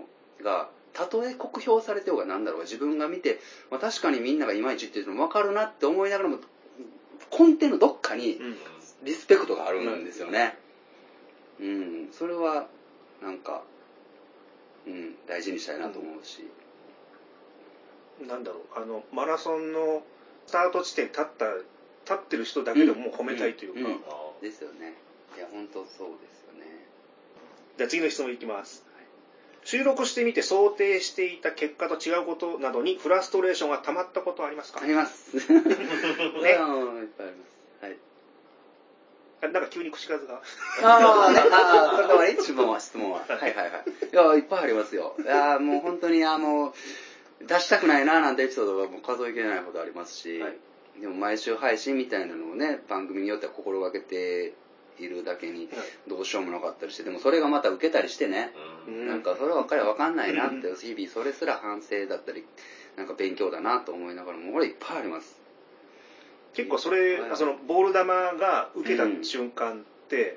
[0.43, 3.39] がたとえ酷評されてようが何だろうが自分が見て、
[3.71, 6.39] まあ、確かにみんながいまいち言ってるの分かるなって思いながらも
[7.31, 8.39] 根底のどっかに
[9.03, 10.57] リスペクトがあるんですよね。
[11.59, 12.67] うん、それは
[13.21, 13.61] なんか、
[14.87, 16.47] うん、大事にしたいなと思うし、
[18.21, 18.81] うん、なんだろう。
[18.81, 20.01] あのマラソンの
[20.47, 23.85] スタート地点立った立ってる人だけでも褒めたいというか、うん。
[23.85, 23.99] うん、
[24.41, 24.95] ですよね。
[25.37, 26.65] いや本当そうですよね
[27.79, 29.05] じゃあ次の質問いきます、はい、
[29.63, 34.81] 収録してみて想定していた結果と違うことなどにフラストレーションがたまったことはありますか？
[34.83, 35.35] あります。
[35.39, 35.39] ね。
[35.39, 35.67] いっぱい
[36.53, 37.59] あります。
[39.41, 40.41] なんか急に口数が。
[40.83, 43.19] ああ、ね、 ああ、それで終わり質問は、質問は。
[43.25, 43.39] はい。
[43.39, 43.69] はいはい。
[44.11, 44.15] い。
[44.15, 45.15] や、いっぱいありますよ。
[45.23, 46.73] いや、もう本当に、あの、
[47.39, 50.57] 出したくないななんてエピソードがもう数えきれないほどありますし、はい、
[50.99, 54.55] でも毎週配信みたいなのをね、番組によっては心がけて
[54.99, 55.69] いるだけに、
[56.07, 58.51] どうしようもなかったりして、でもそれがまた受けたりしてね、
[58.87, 62.43] うん、なんかそればっかりわかんないなって、日々それすら反省だったり、
[62.95, 65.39] なんか勉強だなと思いながらも、これいっぱいあります。
[66.53, 70.35] 結構それ、そのボール球が受けた瞬間って、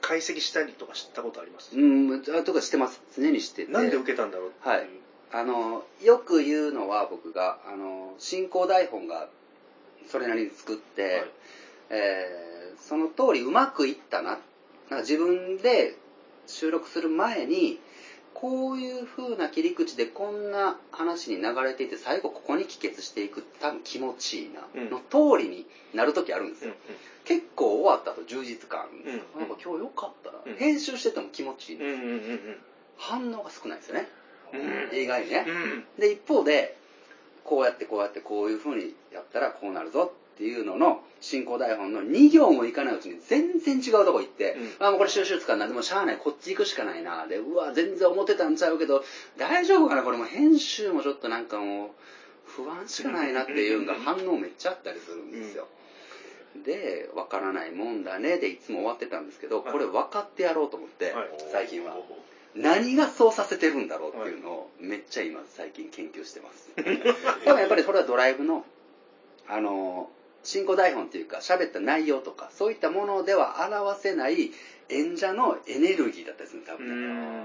[0.00, 1.76] 解析したりとか知ったことあります？
[1.76, 3.02] うん、とかしてます。
[3.16, 3.72] 常にしてて。
[3.72, 4.52] なんで受けたんだろう。
[4.60, 4.88] はい。
[5.32, 9.28] あの、よく言うのは僕が、あの、進行台本が
[10.06, 11.30] それなりに作って、はい、
[11.90, 12.47] えー、
[12.80, 14.30] その通りうまくいったな。
[14.30, 15.96] なんか自分で
[16.46, 17.78] 収録する前に、
[18.34, 24.60] こういう風な切り口でこんな話に流れていて最後ここに帰結していく多分気持ちいいな、
[24.90, 29.12] の通りになる時あるんですよ、うんうん、結構終わった後充実感、うん。
[29.12, 32.56] うん、なんか今日よかったな、うん、編集してても気持ちいいんですよ、うんうんうん、
[32.96, 34.08] 反応が少ないですよね、
[34.52, 35.44] うん、意外にね、
[35.98, 36.76] で一方で
[37.42, 40.12] こうやってこうやってこういう風にやったらこうなるぞ。
[40.14, 47.26] っていうのの進行台本の2行もいかないうちに全然違うとこ行って、うん、あもうこれ収集つかんなんでもしゃあないこっち行くしかないな。
[47.26, 49.02] でうわ全然思ってたんちゃうけど
[49.36, 50.04] 大丈夫かな？
[50.04, 51.88] これも編集もちょっとなんかもう
[52.44, 55.66] 不安しかないなっていうのが反応めっちゃあったりするんですよ、
[56.54, 61.96] うん、で分からないもんだねでいつも終わってたんですけどこれ分かってやろうと思って、はい、最近は。
[62.54, 66.70] 何がそうさせてるんだろうっていうのをめっちゃ今最近研究してます。
[67.44, 68.64] でもやっぱりそれはドライブの
[69.46, 70.10] あの
[70.44, 74.50] 進行台本っていうか喋った内容とかそういったものでは表せない
[74.88, 77.38] 演者のエネルギーだったりする多分。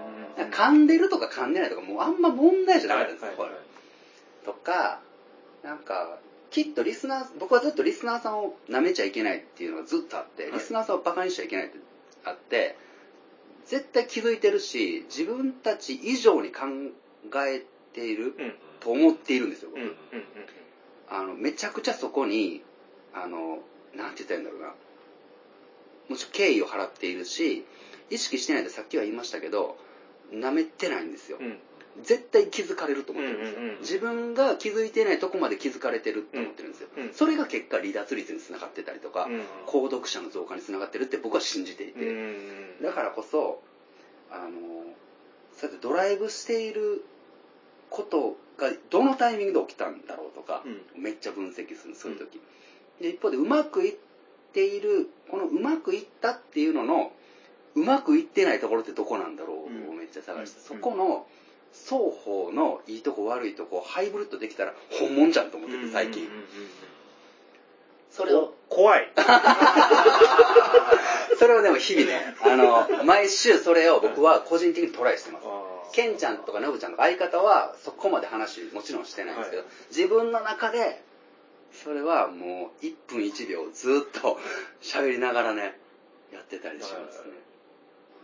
[0.51, 4.99] 噛んでるとか噛んでないとかもうあんま問題じゃなかったんですよ、はいはいはい、とか
[5.63, 6.17] なんか
[6.51, 11.79] きっとリスナー僕はずっとリスナーさんを舐めちゃいけないっていうのがずっとあって、リスナーさんをバカにしちゃいけないって
[12.23, 12.77] あって
[13.65, 16.65] 絶対気づいてるし自分たち以上に考
[17.47, 17.63] え
[17.93, 18.35] ている
[18.81, 19.95] と思っているんですよ、僕、
[21.09, 22.61] あのめちゃくちゃそこに
[23.13, 23.59] あの、
[23.95, 24.73] なんて言ったらいいんだろうな。
[26.09, 27.65] もちろん敬意を払っているし、
[28.09, 29.77] 意識してないってさっきは言いましたけど、
[30.31, 31.37] 舐めてないんですよ。
[31.39, 31.59] うん、
[32.01, 36.89] 絶対気づかれると思ってるんですよ、自分が気づいてないとこまで気づかれてるって思ってるんですよ。
[36.97, 41.99] うん、それが結果離脱率につながってたりとか、うん、購読者の増加につながってるって僕は信じていて、
[42.81, 43.61] だからこそ、
[44.31, 44.49] あの、
[45.55, 47.03] そうやってドライブしている
[47.89, 50.63] ことがどのタイミングで起きたんだろうとか、
[50.95, 52.41] めっちゃ分析するそういう時。
[53.01, 53.95] で一方でうまくいっ
[54.53, 57.11] ているこのうまくいったっていうのの
[57.75, 61.25] うまくいってないところってどこなんだろうをめっちゃ探して、そこの
[61.73, 66.27] 双方のいいとこ悪いとこハイブリッドできたら本物じゃんと思ってて最近、
[68.11, 69.11] それを怖い。
[71.39, 75.45] それをでも日々ねあの毎週それを僕は個人的にトライしてます。
[75.93, 81.03] ケンちゃんとかノブちゃんとか相方はそこまで話もちろんしてないんですけど、はい、自分の中で
[81.73, 84.37] それはもう1分1秒ずっと
[84.81, 85.77] 喋りながらね
[86.31, 87.33] やってたりしますね。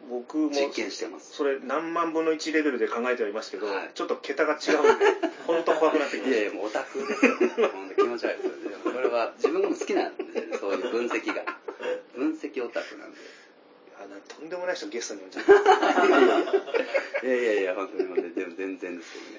[0.10, 1.34] 僕も実験してます。
[1.34, 5.06] それ何万分の1レベルで考えてはいますけど、はい、ちょっと桁が違うんで
[5.46, 6.30] 本当怖くなってきます。
[6.30, 7.36] いやいやもうオタクですよ。
[7.98, 8.70] 気持ち悪いですよ。
[8.72, 10.24] ねこれは自分も好きなんで
[10.58, 11.44] そういう分析が。
[12.16, 13.18] 分析オタクなんで。
[14.00, 15.42] あとんでもない人ゲストに呼んじゃ
[17.24, 18.34] ういやいやいや本当に本当に。
[18.34, 19.39] でも全然ですけどね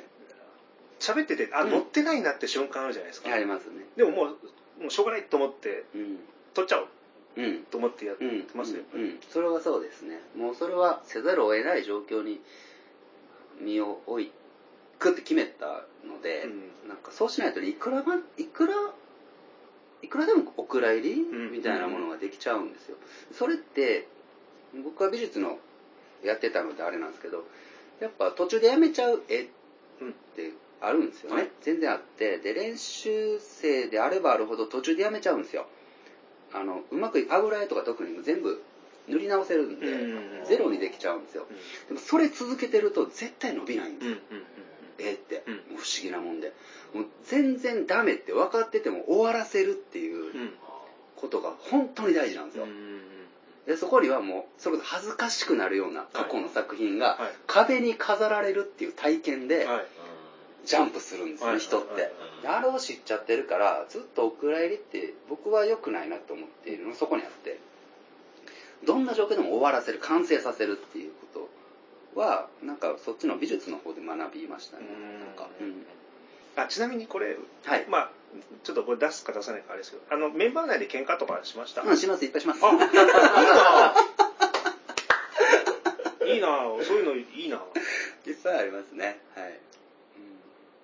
[1.00, 3.32] 喋ってて、あ、乗ってないなって瞬間あるじゃないですか。
[3.32, 3.86] ありますね。
[3.96, 4.34] でももう、も
[4.88, 6.18] うしょうがないと思って、うん、
[6.54, 6.88] 撮っちゃおう。
[7.36, 8.24] うん、と思ってやって
[8.56, 10.20] ますよ、うんうん、それはそうですね。
[10.36, 12.40] もうそれはせざるを得ない状況に
[13.60, 14.30] 身を置
[14.98, 18.74] くって決めたので、うん、なんかそうしないといくらばいくら
[20.02, 22.96] いくらでもお蔵入り、みたいなものができちゃうんですよ。
[23.32, 24.08] それって
[24.82, 25.58] 僕は美術の
[26.24, 27.44] やってたのであれなんですけど
[28.00, 29.46] やっぱ途中でやめちゃう絵っ
[30.34, 35.66] てあるんですよね、はい、全然あってで練習生であればあるほど途中でやめちゃうんですよ。
[36.52, 38.62] あのうまく油絵とか特に全部
[39.08, 39.86] 塗り直せるんで、
[40.46, 41.46] ゼロにできちゃうんですよ、
[41.88, 44.16] でもそれ続けてると絶対伸びないんですよ、
[44.98, 46.52] 絵って、不思議なもんで。
[46.92, 50.50] もう全然ダメって分かってても終わらせるっていう
[51.14, 52.66] ことが本当に大事なんですよ、
[53.66, 59.68] でそこにはもうそれこそ恥ずかしくなるような過去の作品が壁に飾られるっていう体験で、
[60.64, 62.12] ジャンプするんですね、人って。
[62.44, 67.58] あれを知っちゃってるから、ずっとお蔵入りって僕は良くないなと思っているのそこにあって、
[68.84, 71.48] どんな状況でも終わらせる、完成させるっていうこ
[72.14, 74.84] とは、なんかそっちの美術の方で学びましたね。
[75.26, 75.84] なんか、うん、
[76.56, 78.10] あちなみにこれ、はい、まあ
[78.64, 81.82] ちょっとこれ出すか出さないかあれですけど、あの、メンバー内で喧嘩とかしました？
[81.82, 82.60] うん、します、いっぱいします。
[82.64, 82.86] あ、いいな。
[86.34, 86.48] いいな。
[86.84, 87.56] そういうのいいな。
[88.26, 89.18] いっぱいありますね。
[89.34, 89.58] はい。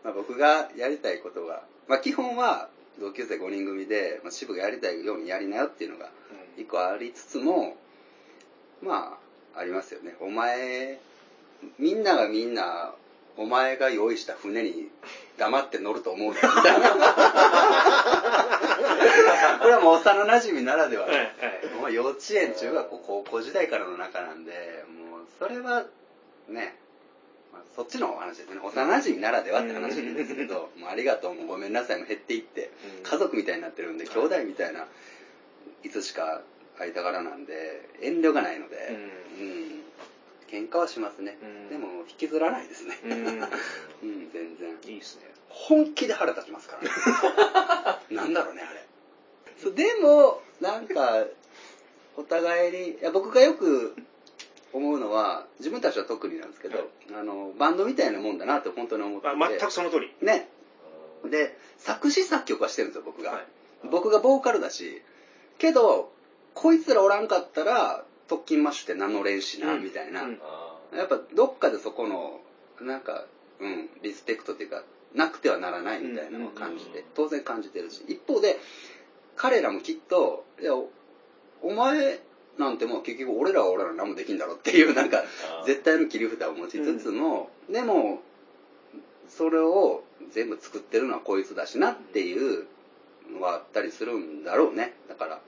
[0.06, 2.68] まあ、僕がやりたいことが、まあ、基本は
[3.00, 6.10] 同級生5人組で、まあ、支部がやりたいようにやりなよっていうのが
[6.56, 7.74] 一個ありつつも、
[8.80, 9.18] ま
[9.54, 10.14] あありますよね。
[10.20, 11.00] お前
[11.78, 12.92] みんながみんな
[13.36, 14.90] お前が用意した船に
[15.38, 16.90] 黙って乗ると思うみたいな
[19.58, 21.06] これはもう幼馴染ならでは。
[21.06, 21.22] の、はい
[21.82, 24.52] はい、幼稚園中学校高校時代からの中なんで
[25.10, 25.84] もうそれは
[26.48, 26.76] ね
[27.74, 32.70] そっちのお話ですね幼馴染ならではって話なんですけどもうありがとうもごめんなさいも減っていって、
[33.02, 34.86] 家族みたいになってるんで、兄弟みたいな
[35.84, 36.42] いつしか
[36.78, 38.76] 間柄なんで遠慮がないので、
[39.38, 39.82] うん、うん、
[40.48, 42.98] 喧嘩はしますね、うん、でも引きずらないですね。
[43.04, 43.40] うん、
[44.32, 44.78] 全然。
[44.86, 45.22] いいですね。
[45.48, 46.90] 本気で腹立ちますからね。
[48.10, 48.84] なんだろうねあれ。
[49.58, 51.24] そうでもなんか
[52.16, 53.96] お互いにいや僕がよく
[54.76, 56.86] 思うのは自分たちは特になんですけど、はい、
[57.18, 59.36] あのバンドみたいなもんだなって本当に思ってて。
[59.36, 60.12] 全くその通り。
[60.20, 60.48] ね。
[61.30, 63.44] で作詞作曲はしてるんですよ僕が、はい、
[63.90, 65.02] 僕がボーカルだし
[65.58, 66.12] けど
[66.54, 70.38] こいつらおらんかったら特勤マッシュって名乗れんしな、みたいな、うん、
[70.96, 72.40] やっぱどっかでそこの
[72.80, 73.24] なんか
[73.60, 74.82] うんリスペクトっていうか
[75.14, 78.04] なくてはならないみたいなのを感じて、当然感じてるし。
[78.08, 78.58] 一方で
[79.36, 82.20] 彼らもきっといやお前
[82.58, 85.24] なんてもう結局俺らは俺ら何もできんだろっていうなんか
[85.66, 88.20] 絶対の切り札を持ちつつも、うん、でも
[89.28, 92.66] それを全部作ってるのはこいつだしなっていう
[93.32, 94.94] のがあったりするんだろうね。
[95.08, 95.40] だから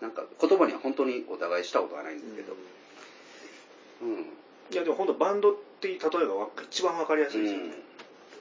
[0.00, 2.54] なんか言葉には本当にお互いしたことはないんですけど。
[4.02, 4.26] うん、
[4.72, 6.08] いやでも本当バンドって例えば
[6.70, 7.74] 一番わかりやすいですよね、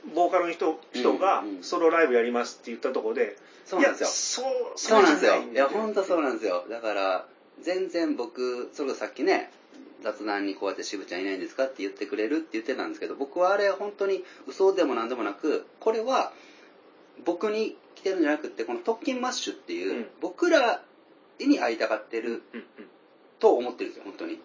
[0.08, 3.36] うん、ボーカルの人人がソロライブやりますって言ったところで、
[3.66, 4.08] そうなんですよ。
[4.08, 5.44] そうそうなんですよ。
[5.52, 6.64] いや本当そうなんですよ。
[6.70, 7.26] だから
[7.64, 9.52] 全然僕それこそさっきね
[10.02, 16.32] 雑談にこうやって渋ちゃんいないんですかって言ってくれるって言ってたんですけど僕はあれ本当に嘘でも何でもなくこれは
[17.26, 20.82] 僕に来てるんじゃなくてこの特勤マッシュっていう、僕ら
[21.38, 22.44] に会いたがってる
[23.40, 24.42] と思ってるんですよ本当に、うん、だ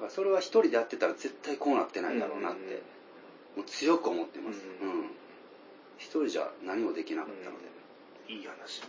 [0.00, 2.82] からそれは一人でやってたら絶対こうなってないだろうなって、
[3.54, 5.10] もう強く思ってます、うん、
[5.98, 8.82] 一人じゃ何もできなかったので、いい話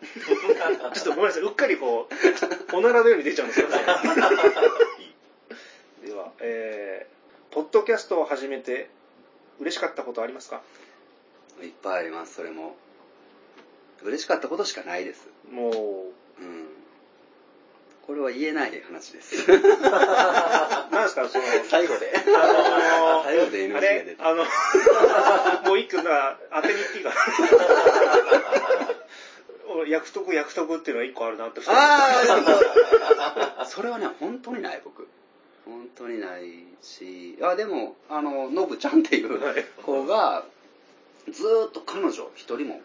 [0.00, 2.08] ちょっとごめんなさい、うっかりこ
[2.72, 3.74] う、おならのように出ちゃうんですよ、ね。
[6.06, 8.88] では、えー、ポッドキャストを始めて
[9.58, 10.62] 嬉しかったことありますか？
[11.62, 12.76] いっぱいあります、それも。
[14.02, 15.28] 嬉しかったことしかないです。
[15.52, 15.72] もう。
[16.42, 16.68] うん。
[18.06, 19.46] これは言えない話です。
[19.46, 21.44] なんですか、その。
[21.68, 22.10] 最後で。
[22.16, 24.16] あのー、最後で NG が出て。
[24.18, 24.44] あの、
[25.66, 27.14] もう一個な、当てに行っていいかな。
[29.86, 32.22] 役得役得っていうのは一個あるなってあ
[33.60, 35.06] あ それはね本当にない僕。
[35.64, 37.38] 本当にないし。
[37.42, 39.40] あでもあのノブちゃんっていう
[39.82, 40.44] 子が
[41.30, 42.80] ずっと彼女一人も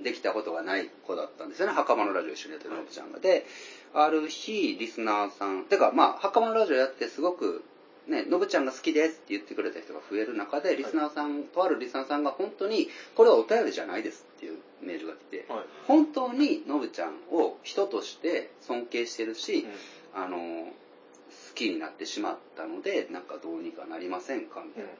[0.00, 3.18] できたことがない子だったんですよね、はい、袴のラジオ一緒にやってるノブちゃんが。
[3.18, 3.46] で
[3.94, 7.64] ある日リスナーさんてかまあ袴のラジオやってすごく
[8.08, 19.66] ね、のぶちゃんが好きですって言ってくれた人が増える中で、リスナーさん、はい、とあるリスナーさんが本当に、これはお便りじゃないですっていうメールが来て、はい、本当にのぶちゃんを人として尊敬してるし、
[20.14, 20.36] うん、あの、
[20.68, 24.90] 好きになってしまったので、なんかどうにかなりませんかみたいな。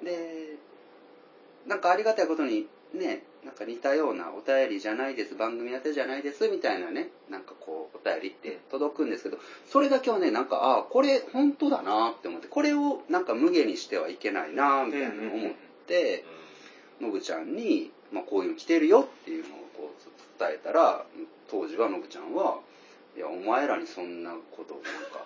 [0.00, 0.56] うん、で、
[1.66, 15.52] なんかありがたいことに、ね、なんか似たようなお便りじゃないです、番組宛てじゃないです、みたいなね、なんかこう、お便りって届くんですけど、それだけはね、なんか、ああ、これ本当だなって思って、これをなんか無限にしてはいけないなみたいなのを思っ
[15.86, 16.24] て、
[17.00, 21.04] のぶちゃんに、まあこういうの来てるよっていうのをこう伝えたら、
[21.50, 22.60] 当時はのぶちゃんは、
[23.16, 25.24] いや、お前らにそんなことをなんか、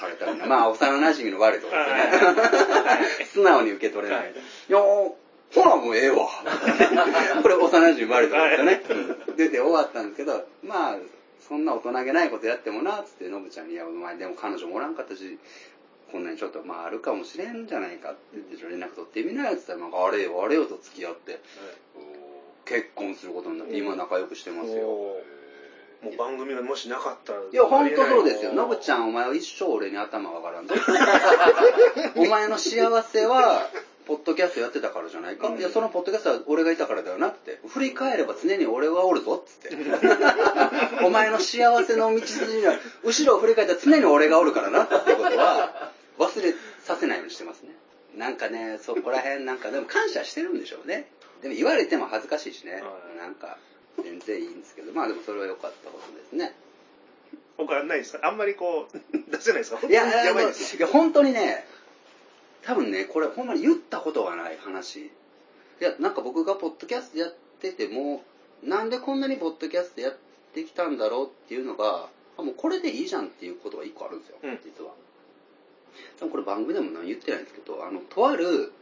[0.00, 3.24] されたら、 まあ、幼馴染の悪いとこですね。
[3.26, 4.32] 素直に受け取れない。
[4.32, 6.28] いやほらもうええわ。
[7.42, 8.82] これ幼馴染生まれたんですよね。
[9.36, 10.96] 出て終わったんですけど、まあ、
[11.40, 15.38] そんな大人げないことやってもな、つって、のぶちゃんに、いや、お前でも彼女もおらんかったし、
[16.12, 21.40] こんなにちょっと、まあ、あるかもしれんじゃないかって連絡取ってみなよって言ったら、なんか、あれよ、あれよと付き合って、
[22.70, 24.86] 結婚することになって、今仲良くしてますよ。
[26.02, 27.40] もう番組がもしなかったら。
[27.40, 28.54] いや、ほんとそうですよ。
[28.54, 30.74] のぶちゃん、お前は一生俺に頭わからんぞ。
[32.16, 33.68] お前の幸せは、
[34.06, 37.58] ポッドキャストやってたからじゃないか、うん、いや、そのポッドキャストは俺がいたからだよなって。
[37.66, 39.76] 振り返れば常に俺はおるぞっつって。
[41.04, 46.54] お前の幸せの道筋には、後ろを振り返ったら常に俺がおるからなってことは、忘れ
[46.84, 47.74] させないようにしてますね。
[48.16, 51.10] なんかね、そこら辺なんか、でも感謝してるんでしょうね。
[51.42, 52.82] でも言われても恥ずかしいしね。
[53.18, 53.58] なんか、
[54.02, 56.54] 全然いいんですけど、まあでもそれは良かったことですね。
[57.56, 58.26] 他ないですか？
[58.26, 58.98] あんまりこう、
[59.30, 59.86] 出せないですか？
[59.86, 61.64] いや、やばいですいや、本当にね、
[62.62, 65.00] 多分ね、これほんまに言ったことがない話。
[65.06, 65.10] い
[65.80, 68.22] や、なんか僕がポッドキャストやってても、
[68.62, 70.16] なんでこんなにポッドキャストやっ
[70.54, 74.92] てきたんだろうっていうのが、もうこれでいいじゃんっていうことが一個あるんですよ、うん、実は。
[76.18, 78.72] 多分これ番組でも何言ってないんですけど、あの、とある、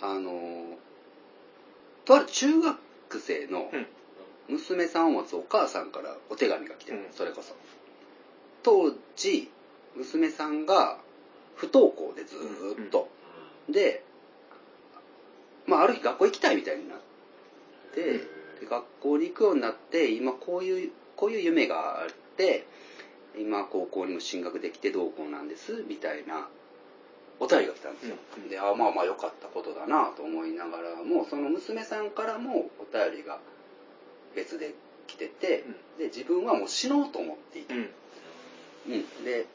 [0.00, 0.78] あの、
[2.08, 2.78] とある中学
[3.10, 3.70] 区生の
[4.48, 7.54] 娘さんを持つお母さんからお手紙が来てる、うん、それこそ。
[8.62, 9.50] 当時
[9.94, 10.96] 娘さんが
[11.54, 12.34] 不登校でず
[12.86, 13.10] っと、
[13.68, 14.02] うん、で、
[15.66, 16.98] まあ、ある日学校行きたいみたいになっ
[17.94, 18.20] て、
[18.66, 22.66] 学校に行くようになって今こういうこういう夢があって
[23.38, 26.48] 今高校にも進学できてどうこうなんですみたいな
[27.40, 33.38] お便りが来たんですよ、うん、であまあまあ良かったことだなと思いながらもその娘さんからもお便りが
[34.34, 34.74] 別で
[35.06, 39.46] 来てて、うん、で自分はもう死のうと思っていた、うん、うん、で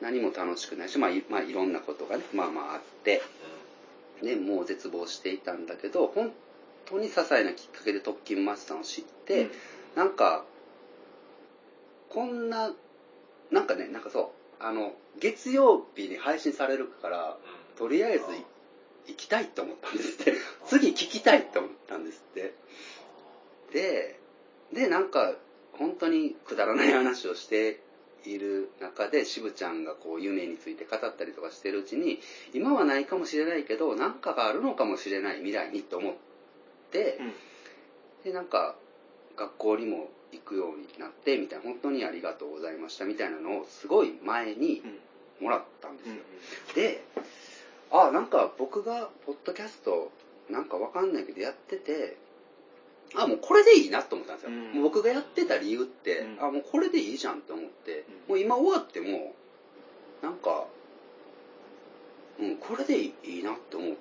[0.00, 3.22] 何も楽しくないし、まあ、まあ、いろんなことがねまあまああって、
[4.22, 6.32] でもう絶望していたんだけど本
[6.84, 9.50] 当に些細なきっかけで特勤マスターを知って、うん、
[9.96, 10.44] なんか
[12.10, 12.72] こんな
[13.50, 17.36] なんかねなんかそうあの月曜日に配信されるから、
[17.76, 18.24] とりあえず
[19.06, 20.34] 行きたいって思ったんですって。
[20.66, 22.54] 次聞きたいって思ったんですって。
[23.72, 24.18] で
[24.72, 25.34] でなんか
[25.72, 27.80] 本当にくだらない話をして
[28.24, 32.20] いる中で渋ちゃんがこう夢について語ったりとかしてるうちに
[32.52, 36.14] 今はないかもしれないけど何かがあるのかもしれない未来にと思っ
[36.90, 37.18] て、
[38.24, 38.76] でなんか
[39.36, 44.82] 学校にも行くようになってみたいな本当にありがとうございましたみたいなのをすごい前に
[45.40, 46.14] もらったんですよ、
[46.74, 47.04] で
[47.90, 50.10] あなんか僕がポッドキャスト
[50.50, 52.16] なんかわかんないけどやってて
[53.16, 59.34] あもうこれでいいなと思ったんですよ、うん、僕がやってた理由って、うん、あもうこれでいいじゃんって思って、うん、もう今終わっても
[60.22, 60.64] なんか、
[62.40, 63.94] うん、これでいいなって思っ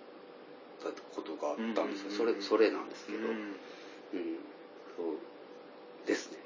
[0.81, 3.55] たことがあったんですよ、それそれなんですけど、うん
[4.95, 5.17] そう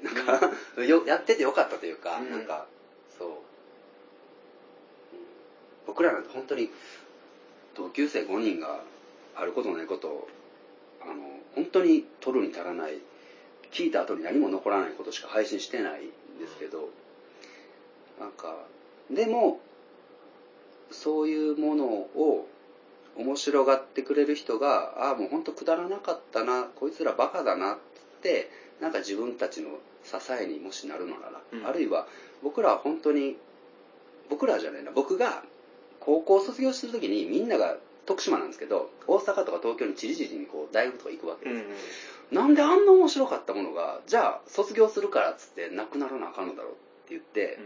[0.02, 2.66] なんか よやっててよかったというか、うん、なんか
[3.18, 3.34] そう、うん、
[5.86, 6.70] 僕らなんて本当に
[7.74, 8.80] 同級生5人が
[9.34, 10.28] あることないことを
[11.00, 11.14] あの
[11.54, 12.98] 本当に取るに足らない
[13.70, 16.90] 聞いた後に何も残らないことしか配信してないんですけど
[18.18, 18.56] なんか
[19.10, 19.60] でも
[20.90, 22.48] そういうものを
[23.16, 27.78] 面白がってくれる人がああもう本当くだらなかったなこいつらバカだなっ
[28.22, 28.50] て
[28.80, 29.68] なんか自分たちの
[30.04, 32.06] 支えにもしなるのなら、うん、あるいは
[32.42, 33.36] 僕らは本当に
[34.30, 35.42] 僕らじゃないな僕が
[36.00, 37.76] 高校卒業する時にみんなが
[38.06, 46.78] 徳島なんですけど大阪とか東京にちりじりにこう大学とか行くわけです、うんうん、なんであんな面白かったものがじゃあ卒業するからっつってなくならなあかんのだろうって
[47.10, 47.58] 言って、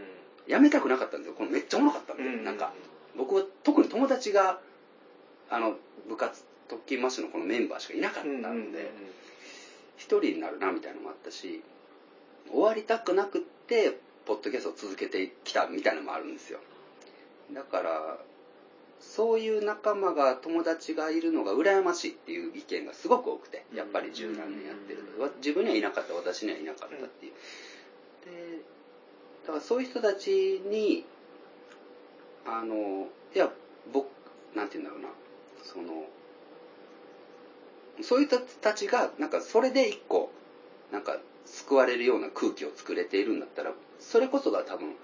[0.45, 1.35] うん、やめたくなかったんですよ。
[1.37, 2.73] このめっちゃおもろかったんで、うんうん、なんか
[3.17, 4.59] 僕は特に友達が
[5.49, 5.75] あの
[6.09, 8.71] 部活特勤マッシュのこのメンバーしかいなかったんで、うんうんうん
[10.03, 11.63] 一人になるなみたいなのもあったし
[12.51, 16.59] 終わりたくなくってポッドキャストを続けてきたみたいなのもあるんですよ。
[17.53, 18.17] だから
[18.99, 25.03] そういう仲間が友達がいるのが羨ましいっていう意見がすごく多くてやっぱり十何年やってる
[25.37, 27.33] 自分にはいなかった私にはいなかったっていう。
[28.25, 28.61] で
[29.45, 31.05] だからそういう人たちに
[32.45, 33.49] あのいや
[33.93, 34.07] 僕
[34.53, 35.09] なんて言うんだろうな
[35.63, 36.07] その
[38.01, 40.31] そういう人たちがなんかそれで一個
[40.91, 44.95] なんか救われるような空気を作れているんだったらそれこそが多分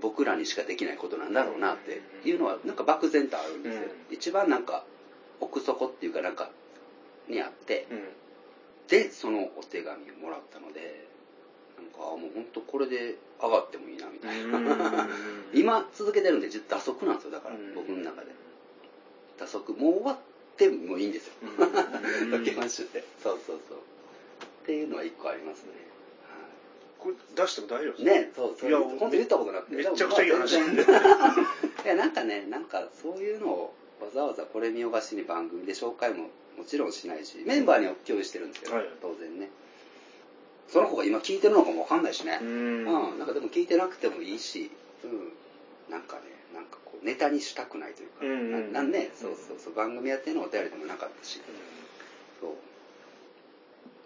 [0.00, 4.84] 僕らにしかできないことなんだろうなっていうのはなんか漠然とあるんですよ、うん、一番なんか
[5.40, 6.50] 奥底っていうかなんか
[7.28, 8.00] にあって、うん、
[8.88, 11.06] でそのお手紙をもらったので
[11.76, 15.08] なんかもう本当これで上がってもいいなみたいな。
[15.52, 17.30] 今続けてるんで打足なんですよ。
[17.30, 18.32] だから僕の中で。
[19.38, 20.18] 打足もう終わ
[20.56, 21.32] ってもいいんですよ。
[22.30, 23.78] ロケマッシュってそうそうそう。
[23.78, 23.80] っ
[24.64, 25.72] ていうのは一個ありますね。
[26.98, 28.10] これ出しても大丈夫ですか？
[28.10, 28.70] ねそうそう。
[28.70, 29.76] いや本当言ったことなくて。
[29.76, 30.56] めちゃくちゃいい話。
[30.56, 30.58] い
[31.86, 39.50] やなんかねなんかそういうのをわざわざこれ見よがしに番組で紹介ももちろんしないしメンバーには共有してるんですけど、はい、当然ね。
[40.68, 42.40] その子が今聞いてるのかもわかんないしね。
[42.40, 42.84] うん。
[43.18, 44.70] なんかでも聞いてなくてもいいし。
[45.04, 45.32] うん。
[45.92, 46.22] なんかね
[46.96, 48.34] こうネタにしたくないというか、うんう
[48.68, 51.40] ん、なんねそうそうそう番組やってのお便りでもなかったし、
[52.40, 52.50] そう。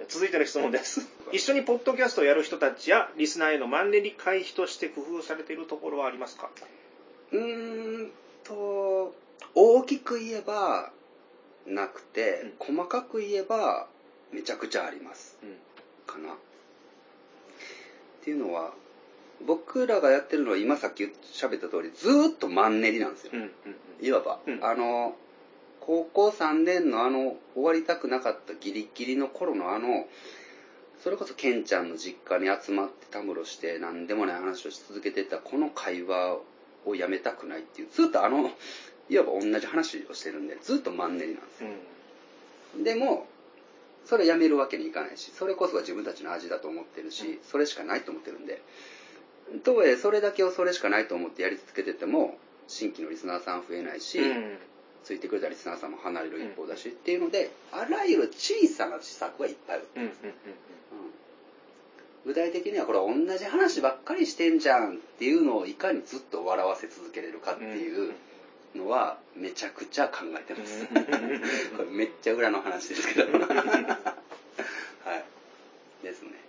[0.09, 1.07] 続いての質問です。
[1.31, 6.49] 一緒にポッドキャストをやる人たちやリスナーへのマンネリ回避として工夫されているところはありますか？
[7.33, 8.11] うーん
[8.43, 9.15] と、
[9.55, 10.91] 大きく言えば
[11.67, 13.87] なくて、うん、細かく言えば
[14.33, 15.37] めちゃくちゃあります。
[15.43, 15.57] うん、
[16.07, 16.33] かな。
[16.33, 16.37] っ
[18.23, 18.73] ていうのは、
[19.47, 23.33] 僕らがやってるのは今さっき喋った通りずっとマンネリなんですよ。
[23.35, 23.51] うんうん
[24.01, 25.15] うん、いわば、うん、あの、
[25.81, 30.07] 高校3年のあの終わりたくなかったギリギリの頃のあの
[31.03, 36.37] それこそケンちゃんの実家に集まってたむろして何でもない話をし続けてたこの会話
[36.87, 38.51] をやめたくないっていうずっとあの
[39.09, 41.71] いわば同じ話をしてるんでずっとマンネリなんですよ、
[42.77, 43.27] うん、でも
[44.05, 48.63] それやめるわけにいかないしそれこそが自分たちの味だと思ってるしそれしかないと思ってるんで
[49.59, 52.39] とはいえそれだけをそれしかないと思ってやり続けてても
[52.69, 54.59] 新規のリスナーさん増えないし、うん、
[55.03, 60.11] ついてくれたリスナーさんも離れる一方だし、うん、っていうのであらゆる小さな施策はいっぱいある、うん、
[62.27, 68.13] 具体的にはこれ同じ話ばっかりしてんじゃんっていうのをいかにずっと笑わせ続けれるかっていう
[68.77, 70.87] のはめちゃくちゃ考えてます。
[71.77, 73.33] これめっちゃ裏の話ですけど。
[73.41, 74.07] は
[75.17, 76.05] い。
[76.05, 76.40] ですね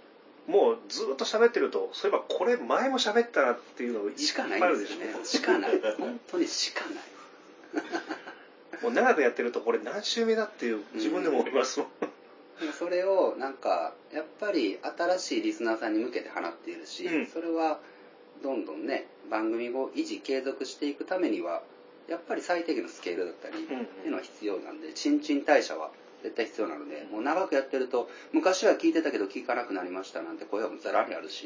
[0.47, 5.05] もうずっと喋ってるとそういえばこれ前も喋ったなっていうのがしかないですね。
[5.23, 5.71] しかない。
[5.97, 6.95] 本当にしかない。
[8.81, 11.89] もう長くやってるとこれ何週目だっていう自分でも思いますもん、
[12.65, 17.79] うん、それをなんかやっぱり新しいリスナーさんに向けて放っているし、うん、それは
[18.43, 21.61] どんどんね番組を維持継続していくためには
[22.07, 25.91] やっぱり最低限のスケールだったりっていうのは必要なんで新陳代謝は
[26.23, 31.45] 絶対必要なのでもう長くやってると昔は聞いてたけど聞かなくなりましたなんて声はざらにあるし、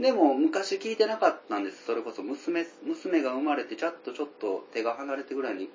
[0.00, 1.84] でも昔聞いてなかったんです。
[1.86, 5.68] それこそ娘娘が生まれてちょっとちょっと手が離れてぐらいに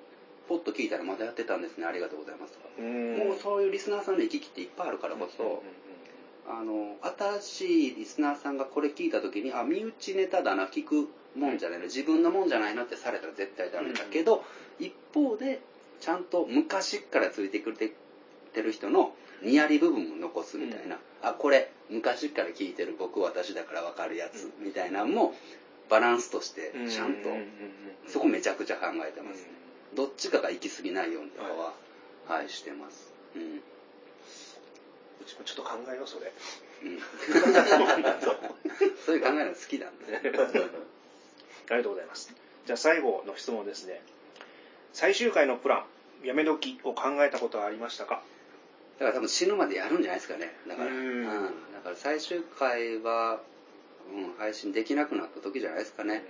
[0.47, 1.85] ポッと聞いたらまだやってたんですね。
[1.85, 5.63] ありがとうございますとか、もうそういうリスナーさんの行き来っていっぱいあるからこそ、
[6.47, 6.95] あの
[7.41, 14.43] 新しいリスナーさんがこれ聞いた時にあ身内ネタだな聞くもんじゃないの自分のもんじゃないなってされたら絶対ダメだけど、
[14.79, 15.59] 一方で
[15.99, 17.91] ちゃんと昔からついてくれて
[18.47, 24.51] てる人のニヤリ部分も残すみたいな、うん、あこれ昔から聞いてる僕私だから分かるやつ。
[24.59, 25.33] みたいなのも
[25.89, 27.29] バランスとしてちゃんと
[28.07, 29.43] そこめちゃくちゃ考えてます。
[29.43, 29.49] ね、
[29.95, 31.73] どっちかが行き過ぎないようにとかは、
[32.27, 33.45] はい、はい、してます、うん、う
[35.25, 36.31] ちもちょっと考えようそれ、
[36.83, 36.99] うん、
[39.05, 40.45] そういう考えるの好きなんで ありが
[41.83, 42.33] とうございます。
[42.65, 44.01] じゃあ最後の質問ですね。
[44.93, 45.85] 最終回のプラ
[46.23, 48.21] ンやめ時を考えたことはありましたか？
[48.99, 50.55] だから多分死ぬまでやるんじゃないですかね。
[50.67, 50.89] だから。
[50.89, 51.23] うん。
[51.25, 51.29] だ
[51.83, 53.41] から最終回は、
[54.13, 56.23] うん、配信できなくなった時じゃないですかね。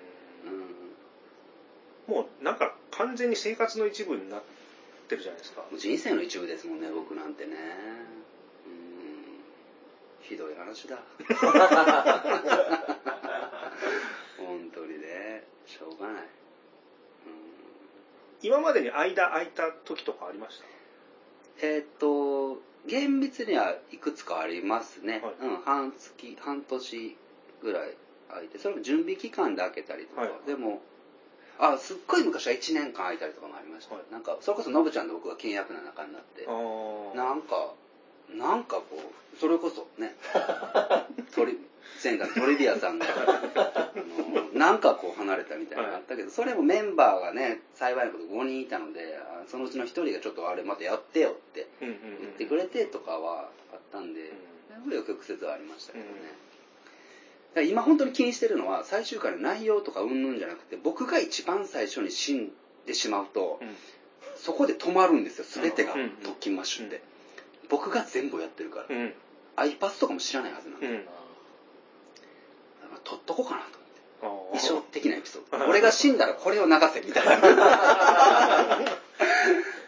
[2.08, 2.14] うん。
[2.14, 4.44] もうなんか完全に生活の一部になっ
[5.08, 5.64] てるじゃないですか。
[5.78, 7.56] 人生の一部ですもんね僕なんてね。
[8.66, 10.28] うん。
[10.28, 11.00] ひどい話だ。
[14.38, 15.44] 本当にね。
[15.66, 16.28] しょうがない、うん、
[18.42, 20.77] 今までに間空いた時とかありました？
[21.62, 27.18] えっ、と厳密にはいくつかありますね、はい、うん、半月半年
[27.62, 27.94] ぐらい
[28.30, 30.82] 空いてそれも準備期間で空けたりとか、はい、でも
[31.60, 36.46] あすっごい昔は1年間空いたりとかもありました、はい、なんかそれこそノブちゃんと僕が倹約な仲になって。
[37.16, 37.74] なんか
[38.30, 40.16] なんかこうそれこそね
[41.34, 41.58] 鳥
[42.04, 49.18] 前回トリビアさんがあのなんかこう離れたみたいなのがあったけど、それもメンバーがね幸いなこと5人いたので
[49.48, 51.94] そのうちの1人がちょっとあれまたやってよって言っ
[52.38, 54.32] てくれてとかはあったんで
[54.88, 56.12] 紆余曲折はありましたけどね、
[57.56, 62.52] だ今本当に気にしてるのは最終回の内容とかうんぬんじゃなくて僕が一番最初に死ん
[62.86, 63.60] でしまうと、
[64.38, 65.94] そこで止まるんですよ全てが
[66.24, 67.02] 特勤マッシュって、
[67.70, 68.86] 僕が全部やってるから、
[69.56, 71.06] アイパスとかも知らないはずなんで、だか
[73.08, 73.78] ら取っとこうかなと
[74.22, 74.60] 思って。
[74.60, 75.66] 衣装的なエピソード。
[75.70, 77.38] 俺が死んだらこれを流せみたいな。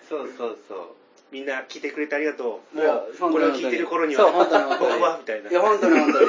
[0.08, 0.88] そうそうそう。
[1.32, 2.78] みんな聞いてくれてありがとう。
[2.78, 4.32] もうこれを聞いてる頃には。
[4.32, 5.50] 僕は みたいな。
[5.50, 6.28] いや本当に本当に。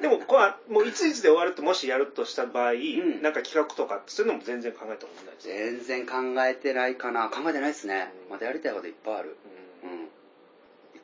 [0.00, 0.36] でもこ
[0.68, 9.36] うもういついつで終わるともしやるとした場合、うん、なんか企画とかそういうのも全然考えたことないです全然考えてないかな考えてないですね、うん、まだやりたいこといっぱいある、
[9.82, 10.08] うん、うん、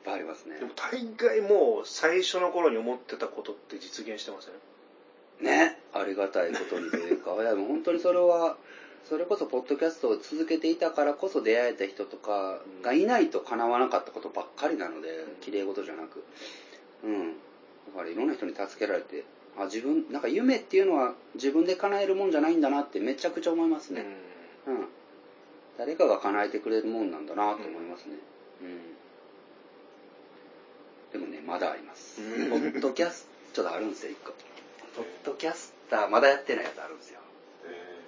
[0.03, 0.57] ぱいありますね。
[0.59, 5.45] でも大概もう最初の頃に思ってたことって実現してません？
[5.45, 5.79] ね。
[5.93, 7.35] ありがたいことにというか。
[7.41, 8.57] いやもう本当にそれは
[9.05, 16.23] それこそポッドキャストを続けていたからこそ出会えた人とかがいないと叶わなかったことばっかりなので綺麗事じゃなく。
[17.03, 17.33] うん。
[17.33, 19.25] だからいろんな人に助けられて
[19.57, 24.05] あ自分なんか夢っていうのは自分で叶えるもんじゃないんだなってめちゃくちゃ思いますね。
[24.65, 24.87] うん、
[25.77, 28.15] 誰かが叶えてくれるもんなんだなと思いますね。
[28.61, 28.83] うん、でもね
[31.45, 32.19] まだあります。
[32.49, 34.31] ポッドキャストがあるんですよ1個。
[34.95, 37.19] ポッドキャスターまだやってないやつあるんですよ。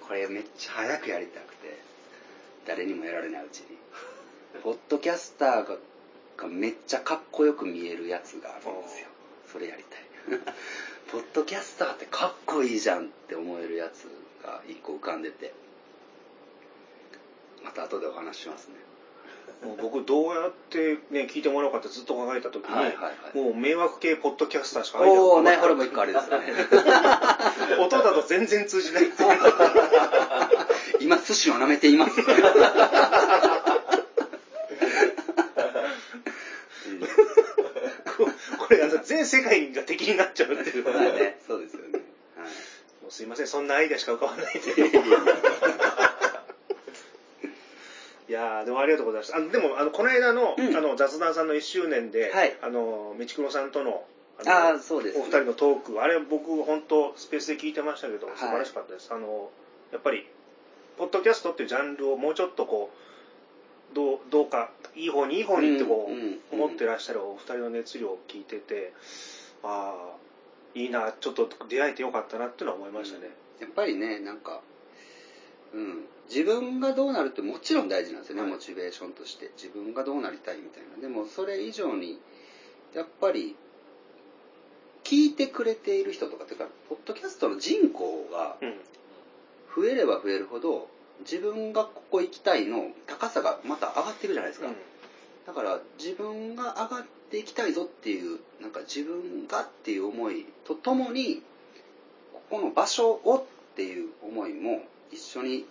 [0.06, 1.78] これめっちゃ早くやりたくて
[2.66, 3.76] 誰にもやられないうちに。
[4.62, 5.76] ポッドキャスターが
[6.36, 9.06] がめっちゃかっこよく見えるやつがあるんですよ。
[9.50, 10.40] それやりたい。
[11.12, 14.06] ポッドキャスターってかっこいいじゃんって思えるやつ
[14.44, 15.52] が一個浮かんでて。
[17.62, 18.74] また後でお話しますね
[19.64, 26.46] もう僕どうやってね、聞いてもらおうかってずっと考えた時に、はいはいはもう迷惑系ポッドキャスターしかアイデおね、ナイホルも一個あれですよね。
[27.80, 29.12] 音だと全然通じないい。
[31.00, 32.16] 今、寿司を舐めています。
[32.18, 32.32] こ
[38.70, 40.84] れあの全世界が敵になっちゃうっていう。
[40.84, 42.00] そうだね、そうですよね。
[42.36, 42.46] はい
[43.06, 44.58] もうすいません、そんなアイデアしか浮かばないで。
[44.58, 44.72] い
[48.36, 54.04] やでもありがとうございますあのでもあのこの間の,、あの雑談さんの1周年で、はい、あの道黒さんとの
[54.44, 59.50] あそうです、お二人のトークあれ僕本当スペースで聞いてましたけど素晴らしかったです、はい、あの
[59.92, 60.26] やっぱり
[60.98, 68.92] ポッドキャストっていうジャンルをもうちょっとこうどうどうかいい方にいい方にってこう、思ってらっしゃるお二人の熱量を聞いてて
[69.62, 70.16] ああ
[70.74, 73.30] いいなちょっと出会えてよかったなっていうのは思いましたね、
[73.60, 74.60] やっぱりねなんか
[75.72, 79.50] うん自分がどうなるってもちろん大事なんですよね、はい、モチベーションとして。
[79.56, 81.00] 自分がどうなりたいみたいな。
[81.00, 82.18] でもそれ以上に
[82.94, 83.54] やっぱり
[85.04, 88.56] 聞いてくれている人とかっていうかポッドキャストの人口が
[89.74, 90.88] 増えれば増えるほど
[91.20, 94.74] 自分がここ行きたいの高さがまた上がっていくじゃないですか、うん、
[95.46, 101.42] だから自分が上がっていきたいぞっていうなんか自分がっていう思いとともに
[102.32, 104.82] ここの場所をっていう思いも
[105.12, 105.66] 一緒に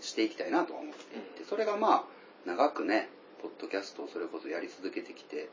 [0.00, 2.04] していきたいなとは思っていて、それがまあ
[2.46, 3.08] 長くね
[3.42, 5.48] ポッドキャストをそれこそやり続けてきて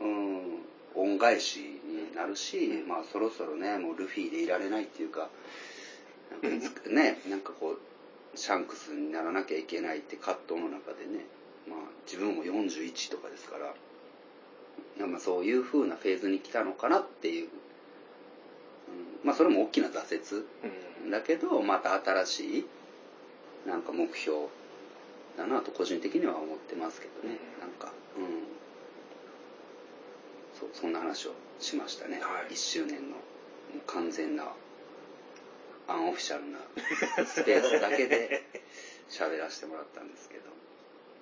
[0.00, 0.38] うん
[0.94, 5.28] 恩返しになるし、まあそろそろねもうルフィでいられないっていうか
[6.42, 7.76] なんかね なんかこ
[8.34, 11.24] うシャンクスにならなきゃいけないって葛藤の中でね、
[11.66, 17.50] まあ、自分も41とかですからまあそういう風なフェーズに来たのかなっていう、うん、
[19.24, 20.44] まあそれも大きな挫
[21.04, 22.66] 折だけどまた新しい
[23.66, 24.46] なんか目標
[25.36, 28.58] だなと個人的には思ってますけどね、なんかうん。
[30.58, 31.30] そうそんな話を
[31.60, 33.16] しましたね、はい、1周年の
[33.86, 34.44] 完全な
[35.86, 36.58] アンオフィシャルな
[37.24, 38.42] スペースだけで
[39.08, 40.50] 喋らせてもらったんですけど。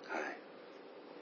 [0.09, 0.37] はい。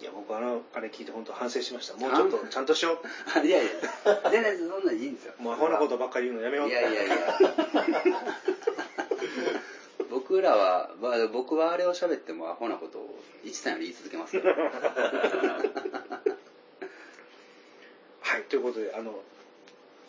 [0.01, 1.97] いや僕あのあれ聞いて本当反省しました。
[1.97, 3.01] もうちょっとちゃんとしよ
[3.43, 3.47] う。
[3.47, 4.31] いやいや。
[4.31, 5.35] 全然そんなんいいんですよ。
[5.39, 6.69] もうアホなことばっかり言うのやめよう。
[6.69, 7.17] いやいやいや
[10.35, 14.57] 僕らは、まあ、僕はあれを喋ってもアホなことを一さんより言い続けますから。
[18.21, 19.23] はいということであの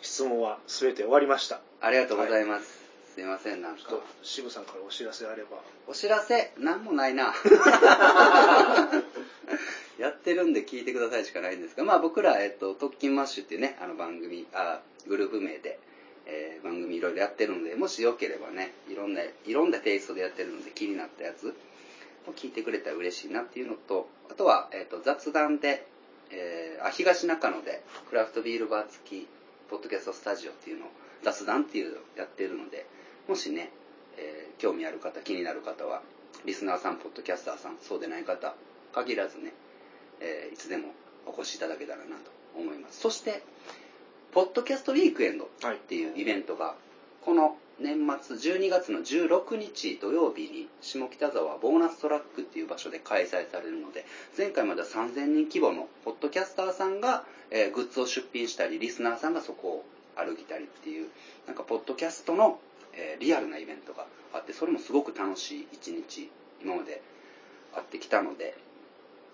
[0.02, 1.60] 質問は全て終わりました。
[1.80, 2.66] ありがとうございます、は
[3.12, 4.00] い、すいませんなんか。
[4.24, 5.58] 渋さんからお知らせあれば。
[5.86, 6.52] お知らせ？
[6.58, 7.32] なんもないな。
[9.96, 15.78] やってるんで聞いてくださいしかないんですが、まあ僕ら、えっと、特勤マッシュっていうね、あの番組、あグループ名で、
[16.26, 21.54] えー、番組いろいろやってるので、もしよければね、いろんな、いろんなテイストでやってるので気になったやつ
[22.28, 25.86] を聞いてくれたら嬉しいなっていうのと、あとは、えっと、雑談で、
[26.30, 29.28] えー、あ、東中野でクラフトビールバー付き、
[29.70, 30.88] ポッドキャストスタジオっていうのを、
[31.22, 32.86] 雑談っていうのをやってるので、
[33.28, 33.70] もしね、
[34.16, 36.02] えー、興味ある方、気になる方は、
[36.44, 38.54] リスナーさん、ポッドキャスターさん、そうでない方、
[38.92, 39.52] 限らずね、
[40.20, 40.88] えー、いつでも
[41.26, 43.00] お越しいただけたらなと思います。
[43.00, 43.42] そして、
[44.36, 45.48] ポッドキャストウィークエンドっ
[45.88, 46.74] ていうイベントが、
[47.24, 54.04] この年末12月の16日土曜日に下北沢ボーナストラックっていう場所で開催されるので
[54.36, 59.84] 前回までは3000人規模のポッドキャスターさんが、えー、グッズを出品したりリスナーさんがそこを
[60.16, 61.08] 歩きたりっていう
[61.46, 62.58] なんかポッドキャストの、
[62.92, 64.04] えー、リアルなイベントが
[64.34, 66.30] あってそれもすごく楽しい一日
[66.62, 67.00] 今まで
[67.74, 68.54] あってきたので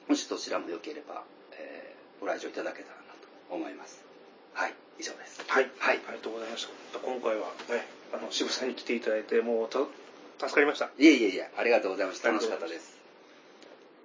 [0.09, 1.25] もしそちらも良ければ、
[1.59, 3.03] えー、ご来場いただけたらな
[3.49, 4.05] と思います。
[4.55, 5.43] はい以上です。
[5.49, 5.69] はい。
[5.79, 6.01] はい。
[6.07, 6.99] ありがとうございました。
[7.01, 10.91] 今回はね、あの、渋さんに来ていただいて、もう、助かりました。
[10.97, 12.29] いえいえいえ、ありがとうございました。
[12.29, 13.02] 楽しかったです。